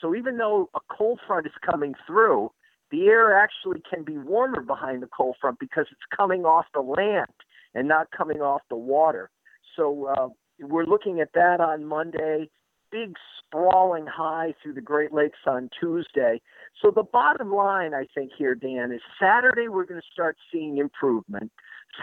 So 0.00 0.14
even 0.14 0.36
though 0.36 0.68
a 0.74 0.80
cold 0.90 1.20
front 1.26 1.46
is 1.46 1.52
coming 1.64 1.94
through, 2.06 2.50
the 2.90 3.06
air 3.06 3.36
actually 3.38 3.82
can 3.88 4.04
be 4.04 4.16
warmer 4.16 4.60
behind 4.60 5.02
the 5.02 5.08
cold 5.08 5.36
front 5.40 5.58
because 5.58 5.86
it's 5.90 6.16
coming 6.16 6.44
off 6.44 6.66
the 6.74 6.80
land 6.80 7.26
and 7.74 7.88
not 7.88 8.10
coming 8.16 8.40
off 8.40 8.62
the 8.70 8.76
water. 8.76 9.30
So 9.76 10.06
uh, 10.06 10.28
we're 10.60 10.86
looking 10.86 11.20
at 11.20 11.32
that 11.34 11.60
on 11.60 11.84
Monday. 11.84 12.48
Big 12.90 13.14
sprawling 13.46 14.06
high 14.06 14.54
through 14.62 14.74
the 14.74 14.80
Great 14.80 15.12
Lakes 15.12 15.38
on 15.46 15.68
Tuesday. 15.78 16.40
So 16.80 16.90
the 16.90 17.02
bottom 17.02 17.52
line, 17.52 17.94
I 17.94 18.06
think, 18.14 18.30
here, 18.36 18.54
Dan, 18.54 18.92
is 18.92 19.00
Saturday 19.20 19.68
we're 19.68 19.84
going 19.84 20.00
to 20.00 20.06
start 20.12 20.36
seeing 20.52 20.78
improvement. 20.78 21.50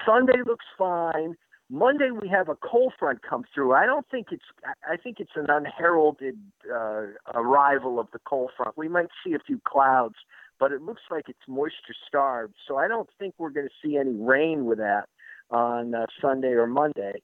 Sunday 0.06 0.40
looks 0.46 0.66
fine. 0.78 1.36
Monday 1.70 2.10
we 2.12 2.28
have 2.28 2.50
a 2.50 2.56
cold 2.56 2.94
front 3.00 3.22
come 3.28 3.46
through. 3.54 3.74
I 3.74 3.86
don't 3.86 4.06
think 4.12 4.28
it's. 4.32 4.44
I 4.88 4.98
think 4.98 5.20
it's 5.20 5.32
an 5.36 5.48
unheralded 5.50 6.38
uh, 6.72 7.06
arrival 7.34 8.00
of 8.00 8.08
the 8.14 8.20
cold 8.20 8.52
front. 8.56 8.78
We 8.78 8.90
might 8.90 9.08
see 9.26 9.34
a 9.34 9.40
few 9.40 9.60
clouds, 9.66 10.16
but 10.60 10.72
it 10.72 10.82
looks 10.82 11.02
like 11.12 11.30
it's 11.30 11.40
moisture 11.48 11.96
starved. 12.08 12.54
So 12.68 12.78
I 12.78 12.88
don't 12.88 13.10
think 13.20 13.36
we're 13.38 13.50
going 13.50 13.68
to 13.68 13.88
see 13.88 13.98
any 13.98 14.16
rain 14.16 14.66
with 14.66 14.78
that 14.80 15.08
on 15.50 15.94
uh, 15.94 16.06
Sunday 16.22 16.54
or 16.54 16.68
Monday. 16.68 17.22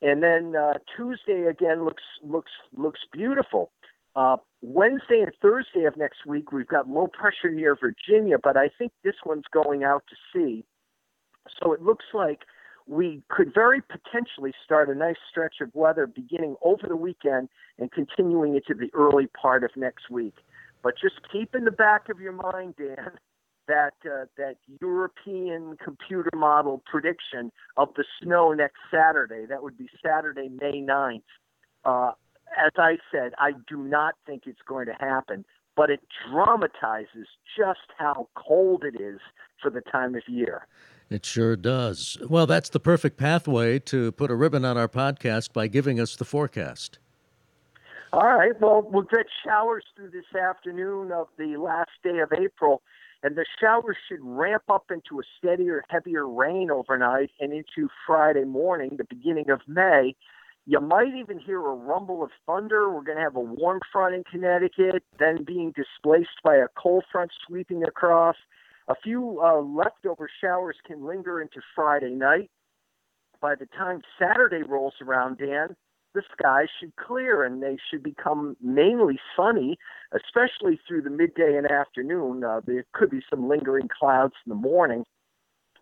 And 0.00 0.22
then 0.22 0.56
uh, 0.56 0.74
Tuesday 0.96 1.46
again 1.46 1.84
looks 1.84 2.02
looks 2.22 2.50
looks 2.76 3.00
beautiful. 3.12 3.70
Uh, 4.14 4.36
Wednesday 4.60 5.20
and 5.20 5.32
Thursday 5.40 5.84
of 5.84 5.96
next 5.96 6.26
week 6.26 6.52
we've 6.52 6.66
got 6.66 6.88
low 6.88 7.06
pressure 7.06 7.50
near 7.50 7.76
Virginia, 7.76 8.36
but 8.42 8.56
I 8.56 8.68
think 8.78 8.92
this 9.04 9.14
one's 9.24 9.44
going 9.52 9.84
out 9.84 10.02
to 10.10 10.16
sea. 10.32 10.64
So 11.62 11.72
it 11.72 11.82
looks 11.82 12.04
like 12.12 12.40
we 12.86 13.22
could 13.28 13.54
very 13.54 13.80
potentially 13.80 14.52
start 14.64 14.88
a 14.88 14.94
nice 14.94 15.16
stretch 15.30 15.56
of 15.60 15.70
weather 15.72 16.06
beginning 16.06 16.56
over 16.62 16.86
the 16.88 16.96
weekend 16.96 17.48
and 17.78 17.90
continuing 17.92 18.54
into 18.56 18.74
the 18.74 18.90
early 18.92 19.28
part 19.28 19.64
of 19.64 19.70
next 19.76 20.10
week. 20.10 20.34
But 20.82 20.94
just 21.00 21.16
keep 21.30 21.54
in 21.54 21.64
the 21.64 21.70
back 21.70 22.08
of 22.08 22.20
your 22.20 22.32
mind, 22.32 22.74
Dan, 22.76 23.12
that 23.68 23.94
uh, 24.04 24.24
that 24.36 24.56
European 24.80 25.76
computer 25.82 26.30
model 26.34 26.82
prediction 26.90 27.52
of 27.76 27.88
the 27.96 28.04
snow 28.22 28.52
next 28.52 28.78
Saturday. 28.90 29.46
That 29.48 29.62
would 29.62 29.78
be 29.78 29.88
Saturday, 30.04 30.48
May 30.48 30.82
9th. 30.82 31.22
Uh, 31.84 32.12
as 32.58 32.72
I 32.76 32.98
said, 33.10 33.32
I 33.38 33.52
do 33.68 33.78
not 33.78 34.14
think 34.26 34.42
it's 34.46 34.60
going 34.66 34.86
to 34.86 34.96
happen, 35.00 35.44
but 35.76 35.90
it 35.90 36.00
dramatizes 36.28 37.28
just 37.56 37.80
how 37.96 38.28
cold 38.34 38.84
it 38.84 39.00
is 39.00 39.20
for 39.60 39.70
the 39.70 39.80
time 39.80 40.14
of 40.14 40.22
year. 40.28 40.66
It 41.08 41.24
sure 41.24 41.56
does. 41.56 42.16
Well, 42.28 42.46
that's 42.46 42.70
the 42.70 42.80
perfect 42.80 43.16
pathway 43.16 43.78
to 43.80 44.12
put 44.12 44.30
a 44.30 44.34
ribbon 44.34 44.64
on 44.64 44.76
our 44.76 44.88
podcast 44.88 45.52
by 45.52 45.68
giving 45.68 46.00
us 46.00 46.16
the 46.16 46.24
forecast. 46.24 46.98
All 48.12 48.36
right. 48.36 48.52
Well, 48.60 48.86
we'll 48.86 49.04
get 49.04 49.26
showers 49.42 49.84
through 49.96 50.10
this 50.10 50.38
afternoon 50.38 51.12
of 51.12 51.28
the 51.38 51.56
last 51.56 51.92
day 52.04 52.18
of 52.18 52.30
April, 52.38 52.82
and 53.22 53.36
the 53.36 53.46
showers 53.58 53.96
should 54.06 54.18
ramp 54.20 54.64
up 54.68 54.90
into 54.90 55.18
a 55.18 55.22
steadier, 55.38 55.82
heavier 55.88 56.28
rain 56.28 56.70
overnight 56.70 57.30
and 57.40 57.54
into 57.54 57.88
Friday 58.06 58.44
morning, 58.44 58.96
the 58.98 59.06
beginning 59.08 59.48
of 59.48 59.60
May. 59.66 60.14
You 60.66 60.80
might 60.80 61.14
even 61.14 61.38
hear 61.38 61.58
a 61.58 61.74
rumble 61.74 62.22
of 62.22 62.30
thunder. 62.46 62.90
We're 62.90 63.02
going 63.02 63.16
to 63.16 63.24
have 63.24 63.36
a 63.36 63.40
warm 63.40 63.80
front 63.90 64.14
in 64.14 64.24
Connecticut, 64.30 65.02
then 65.18 65.42
being 65.44 65.72
displaced 65.74 66.42
by 66.44 66.56
a 66.56 66.66
cold 66.76 67.04
front 67.10 67.32
sweeping 67.46 67.82
across. 67.82 68.36
A 68.88 68.94
few 68.94 69.40
uh, 69.42 69.62
leftover 69.62 70.28
showers 70.38 70.76
can 70.86 71.06
linger 71.06 71.40
into 71.40 71.62
Friday 71.74 72.10
night. 72.10 72.50
By 73.40 73.54
the 73.54 73.66
time 73.66 74.02
Saturday 74.18 74.62
rolls 74.62 74.94
around, 75.00 75.38
Dan, 75.38 75.76
the 76.14 76.22
skies 76.36 76.68
should 76.78 76.94
clear 76.96 77.44
and 77.44 77.62
they 77.62 77.78
should 77.90 78.02
become 78.02 78.56
mainly 78.60 79.18
sunny, 79.36 79.78
especially 80.12 80.78
through 80.86 81.02
the 81.02 81.10
midday 81.10 81.56
and 81.56 81.70
afternoon. 81.70 82.44
Uh, 82.44 82.60
there 82.66 82.84
could 82.92 83.10
be 83.10 83.22
some 83.28 83.48
lingering 83.48 83.88
clouds 83.88 84.34
in 84.44 84.50
the 84.50 84.56
morning, 84.56 85.04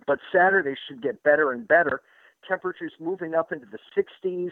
but 0.07 0.19
Saturday 0.33 0.75
should 0.88 1.03
get 1.03 1.23
better 1.23 1.53
and 1.53 1.66
better. 1.66 2.03
Temperatures 2.49 2.93
moving 3.01 3.35
up 3.35 3.53
into 3.53 3.66
the 3.66 3.79
60s. 3.97 4.51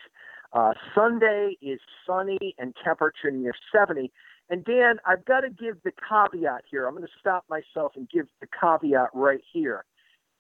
Uh, 0.52 0.72
Sunday 0.94 1.56
is 1.62 1.80
sunny 2.06 2.54
and 2.58 2.74
temperature 2.84 3.30
near 3.30 3.52
70. 3.72 4.10
And 4.50 4.64
Dan, 4.64 4.96
I've 5.06 5.24
got 5.24 5.40
to 5.40 5.50
give 5.50 5.76
the 5.84 5.92
caveat 6.08 6.64
here. 6.70 6.86
I'm 6.86 6.94
going 6.94 7.06
to 7.06 7.12
stop 7.20 7.44
myself 7.48 7.92
and 7.96 8.08
give 8.08 8.26
the 8.40 8.46
caveat 8.60 9.10
right 9.14 9.40
here. 9.52 9.84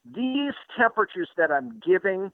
These 0.04 0.54
temperatures 0.78 1.28
that 1.36 1.50
I'm 1.50 1.80
giving 1.86 2.32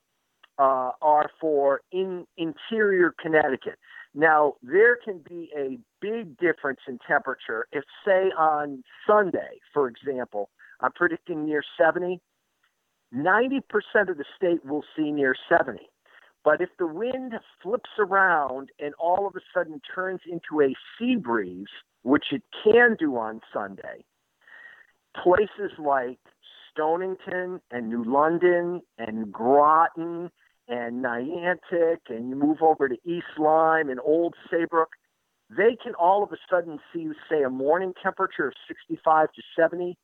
uh, 0.58 0.92
are 1.02 1.30
for 1.40 1.80
in 1.92 2.26
interior 2.36 3.14
Connecticut. 3.20 3.78
Now, 4.14 4.54
there 4.62 4.96
can 4.96 5.20
be 5.28 5.50
a 5.56 5.78
big 6.00 6.38
difference 6.38 6.80
in 6.86 6.98
temperature. 7.06 7.66
If, 7.72 7.84
say, 8.06 8.30
on 8.38 8.84
Sunday, 9.06 9.60
for 9.72 9.88
example, 9.88 10.50
I'm 10.80 10.92
predicting 10.92 11.44
near 11.44 11.64
70, 11.78 12.20
90% 13.14 13.60
of 14.08 14.16
the 14.16 14.24
state 14.36 14.64
will 14.64 14.84
see 14.96 15.10
near 15.10 15.34
70. 15.48 15.80
But 16.44 16.60
if 16.60 16.68
the 16.78 16.86
wind 16.86 17.32
flips 17.62 17.90
around 17.98 18.68
and 18.78 18.94
all 18.98 19.26
of 19.26 19.34
a 19.34 19.40
sudden 19.52 19.80
turns 19.94 20.20
into 20.30 20.62
a 20.62 20.74
sea 20.98 21.16
breeze, 21.16 21.66
which 22.02 22.26
it 22.32 22.42
can 22.62 22.96
do 22.98 23.16
on 23.16 23.40
Sunday, 23.52 24.04
places 25.22 25.72
like 25.78 26.18
Stonington 26.70 27.60
and 27.70 27.88
New 27.88 28.04
London 28.04 28.82
and 28.98 29.32
Groton 29.32 30.30
and 30.68 31.04
Niantic, 31.04 31.98
and 32.08 32.28
you 32.28 32.36
move 32.36 32.62
over 32.62 32.88
to 32.88 32.96
East 33.04 33.38
Lyme 33.38 33.90
and 33.90 34.00
Old 34.00 34.34
Saybrook, 34.50 34.90
they 35.50 35.76
can 35.82 35.94
all 35.94 36.22
of 36.22 36.32
a 36.32 36.36
sudden 36.50 36.78
see, 36.92 37.08
say, 37.28 37.42
a 37.42 37.50
morning 37.50 37.92
temperature 38.02 38.48
of 38.48 38.54
65 38.66 39.28
to 39.32 39.42
70 39.56 39.96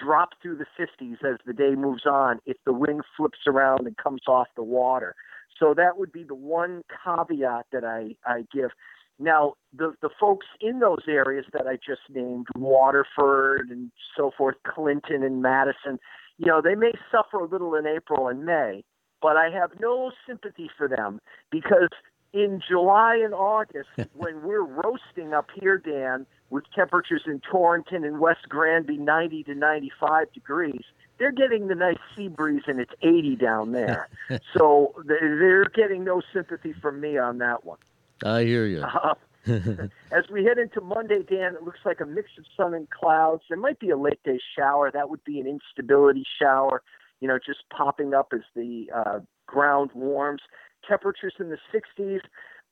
drop 0.00 0.30
through 0.40 0.56
the 0.56 0.66
50s 0.78 1.24
as 1.24 1.38
the 1.46 1.52
day 1.52 1.74
moves 1.74 2.06
on 2.06 2.40
if 2.46 2.56
the 2.64 2.72
wind 2.72 3.02
flips 3.16 3.40
around 3.46 3.86
and 3.86 3.96
comes 3.96 4.22
off 4.26 4.48
the 4.56 4.62
water. 4.62 5.14
So 5.58 5.74
that 5.74 5.98
would 5.98 6.12
be 6.12 6.24
the 6.24 6.34
one 6.34 6.82
caveat 7.04 7.66
that 7.72 7.84
I, 7.84 8.16
I 8.24 8.44
give. 8.52 8.70
Now, 9.18 9.54
the, 9.76 9.94
the 10.00 10.08
folks 10.18 10.46
in 10.60 10.80
those 10.80 11.02
areas 11.06 11.44
that 11.52 11.66
I 11.66 11.76
just 11.76 12.00
named, 12.10 12.46
Waterford 12.56 13.68
and 13.70 13.92
so 14.16 14.32
forth, 14.36 14.56
Clinton 14.66 15.22
and 15.22 15.42
Madison, 15.42 15.98
you 16.38 16.46
know, 16.46 16.60
they 16.62 16.74
may 16.74 16.92
suffer 17.10 17.38
a 17.38 17.46
little 17.46 17.74
in 17.74 17.86
April 17.86 18.28
and 18.28 18.44
May, 18.44 18.82
but 19.22 19.36
I 19.36 19.48
have 19.50 19.70
no 19.80 20.10
sympathy 20.26 20.68
for 20.76 20.88
them 20.88 21.20
because 21.50 21.88
in 22.32 22.60
July 22.66 23.20
and 23.24 23.32
August, 23.32 23.88
when 24.14 24.42
we're 24.42 24.64
roasting 24.64 25.32
up 25.32 25.48
here, 25.54 25.78
Dan, 25.78 26.26
with 26.50 26.64
temperatures 26.74 27.22
in 27.26 27.40
Torrington 27.40 28.04
and 28.04 28.18
West 28.18 28.48
Granby 28.48 28.98
90 28.98 29.44
to 29.44 29.54
95 29.54 30.32
degrees, 30.32 30.82
they're 31.18 31.32
getting 31.32 31.68
the 31.68 31.74
nice 31.74 31.98
sea 32.16 32.28
breeze 32.28 32.62
and 32.66 32.80
it's 32.80 32.92
80 33.00 33.36
down 33.36 33.72
there. 33.72 34.08
so 34.56 34.94
they're 35.06 35.64
getting 35.66 36.04
no 36.04 36.20
sympathy 36.34 36.72
from 36.72 37.00
me 37.00 37.16
on 37.16 37.38
that 37.38 37.64
one. 37.64 37.78
I 38.24 38.42
hear 38.42 38.66
you. 38.66 38.82
Uh, 38.82 39.14
as 39.46 40.28
we 40.30 40.44
head 40.44 40.58
into 40.58 40.80
Monday, 40.80 41.22
Dan, 41.22 41.54
it 41.54 41.62
looks 41.62 41.80
like 41.84 42.00
a 42.00 42.06
mix 42.06 42.30
of 42.38 42.44
sun 42.56 42.74
and 42.74 42.88
clouds. 42.90 43.42
There 43.48 43.58
might 43.58 43.78
be 43.78 43.90
a 43.90 43.96
late 43.96 44.22
day 44.24 44.38
shower. 44.56 44.90
That 44.90 45.10
would 45.10 45.24
be 45.24 45.40
an 45.40 45.46
instability 45.46 46.24
shower 46.38 46.82
you 47.22 47.28
know, 47.28 47.38
just 47.38 47.60
popping 47.74 48.12
up 48.12 48.32
as 48.34 48.40
the 48.56 48.86
uh, 48.94 49.20
ground 49.46 49.90
warms. 49.94 50.42
Temperatures 50.86 51.34
in 51.38 51.48
the 51.50 51.58
60s, 51.72 52.18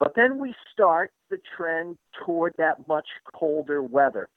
but 0.01 0.15
then 0.17 0.39
we 0.39 0.53
start 0.73 1.13
the 1.31 1.39
trend 1.57 1.97
toward 2.27 2.55
that 2.59 2.89
much 2.89 3.07
colder 3.33 3.81
weather. 3.81 4.29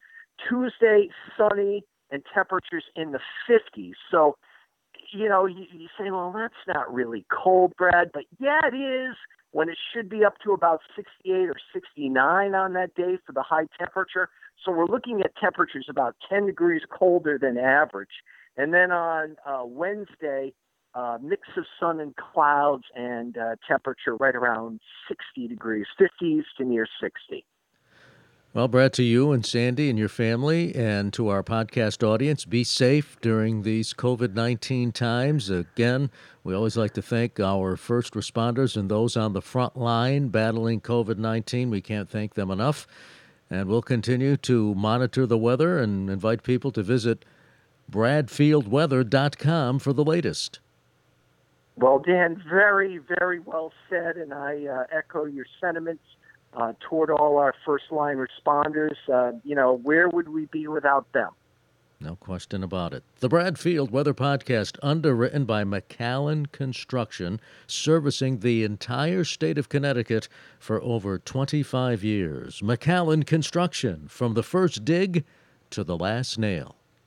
Tuesday, 0.48 1.10
sunny 1.36 1.84
and 2.12 2.22
temperatures 2.32 2.84
in 2.96 3.12
the 3.12 3.20
50s. 3.50 3.94
So, 4.12 4.38
you 5.12 5.28
know, 5.28 5.48
you, 5.48 5.66
you 5.74 5.88
say, 5.98 6.12
well, 6.12 6.32
that's 6.32 6.54
not 6.68 6.94
really 6.94 7.26
cold, 7.32 7.74
Brad, 7.76 8.12
but 8.14 8.26
yeah, 8.40 8.60
it 8.72 8.76
is 8.76 9.16
when 9.50 9.70
it 9.70 9.78
should 9.94 10.10
be 10.10 10.24
up 10.24 10.36
to 10.44 10.52
about 10.52 10.82
68 10.96 11.50
or 11.50 11.56
69 11.74 12.54
on 12.54 12.74
that 12.74 12.94
day 12.94 13.18
for 13.26 13.32
the 13.32 13.42
high 13.42 13.66
temperature. 13.80 14.30
So 14.64 14.72
we're 14.72 14.86
looking 14.86 15.22
at 15.22 15.36
temperatures 15.42 15.88
about 15.90 16.16
10 16.30 16.46
degrees 16.46 16.82
colder 16.92 17.40
than 17.40 17.58
average. 17.58 18.22
And 18.58 18.74
then 18.74 18.92
on 18.92 19.36
uh, 19.46 19.64
Wednesday, 19.66 20.54
uh, 20.96 21.18
mix 21.22 21.42
of 21.58 21.66
sun 21.80 22.00
and 22.00 22.16
clouds 22.16 22.84
and 22.96 23.38
uh, 23.38 23.56
temperature 23.68 24.16
right 24.16 24.36
around 24.36 24.80
60 25.08 25.48
degrees, 25.48 25.86
50s 26.00 26.44
to 26.58 26.64
near 26.64 26.88
60. 27.02 27.46
Well, 28.54 28.68
Brad, 28.68 28.94
to 28.94 29.04
you 29.04 29.32
and 29.32 29.44
Sandy 29.44 29.90
and 29.90 29.98
your 29.98 30.10
family, 30.10 30.76
and 30.76 31.12
to 31.14 31.28
our 31.30 31.42
podcast 31.42 32.08
audience, 32.08 32.46
be 32.46 32.64
safe 32.64 33.18
during 33.20 33.64
these 33.64 33.96
COVID 33.96 34.36
19 34.36 34.92
times. 34.92 35.50
Again, 35.50 36.12
we 36.44 36.54
always 36.54 36.78
like 36.78 36.94
to 36.94 37.02
thank 37.02 37.40
our 37.40 37.76
first 37.76 38.14
responders 38.14 38.78
and 38.78 38.92
those 38.92 39.18
on 39.18 39.34
the 39.34 39.42
front 39.42 39.76
line 39.76 40.28
battling 40.28 40.82
COVID 40.82 41.18
19. 41.18 41.72
We 41.72 41.82
can't 41.82 42.08
thank 42.08 42.36
them 42.36 42.52
enough. 42.52 42.86
And 43.50 43.68
we'll 43.68 43.82
continue 43.82 44.38
to 44.38 44.76
monitor 44.76 45.26
the 45.26 45.38
weather 45.38 45.80
and 45.80 46.08
invite 46.08 46.44
people 46.44 46.72
to 46.74 46.84
visit 46.84 47.26
bradfieldweather.com 47.92 49.80
for 49.80 49.94
the 49.94 50.04
latest. 50.04 50.60
Well, 51.76 52.00
Dan, 52.00 52.42
very, 52.48 53.00
very 53.20 53.40
well 53.40 53.74
said, 53.90 54.18
and 54.18 54.34
I 54.34 54.66
uh, 54.66 54.84
echo 54.92 55.26
your 55.26 55.46
sentiments 55.60 56.04
uh, 56.56 56.74
toward 56.80 57.10
all 57.10 57.38
our 57.38 57.56
first 57.66 57.86
line 57.92 58.18
responders. 58.18 58.96
Uh, 59.12 59.38
you 59.44 59.56
know, 59.56 59.78
where 59.78 60.08
would 60.08 60.30
we 60.30 60.46
be 60.46 60.68
without 60.68 61.12
them? 61.14 61.30
No 62.00 62.18
question 62.18 62.64
about 62.64 62.94
it. 62.94 63.02
The 63.22 63.30
Bradfield 63.30 63.90
Weather 63.90 64.14
Podcast, 64.14 64.78
underwritten 64.84 65.46
by 65.46 65.64
McAllen 65.64 66.52
Construction, 66.52 67.40
servicing 67.66 68.40
the 68.40 68.66
entire 68.66 69.24
state 69.24 69.58
of 69.58 69.70
Connecticut 69.70 70.28
for 70.60 70.82
over 70.84 71.18
25 71.18 72.04
years. 72.04 72.60
McAllen 72.60 73.26
Construction, 73.26 74.10
from 74.10 74.34
the 74.34 74.44
first 74.44 74.84
dig 74.84 75.24
to 75.70 75.84
the 75.84 75.98
last 75.98 76.38
nail. 76.38 76.76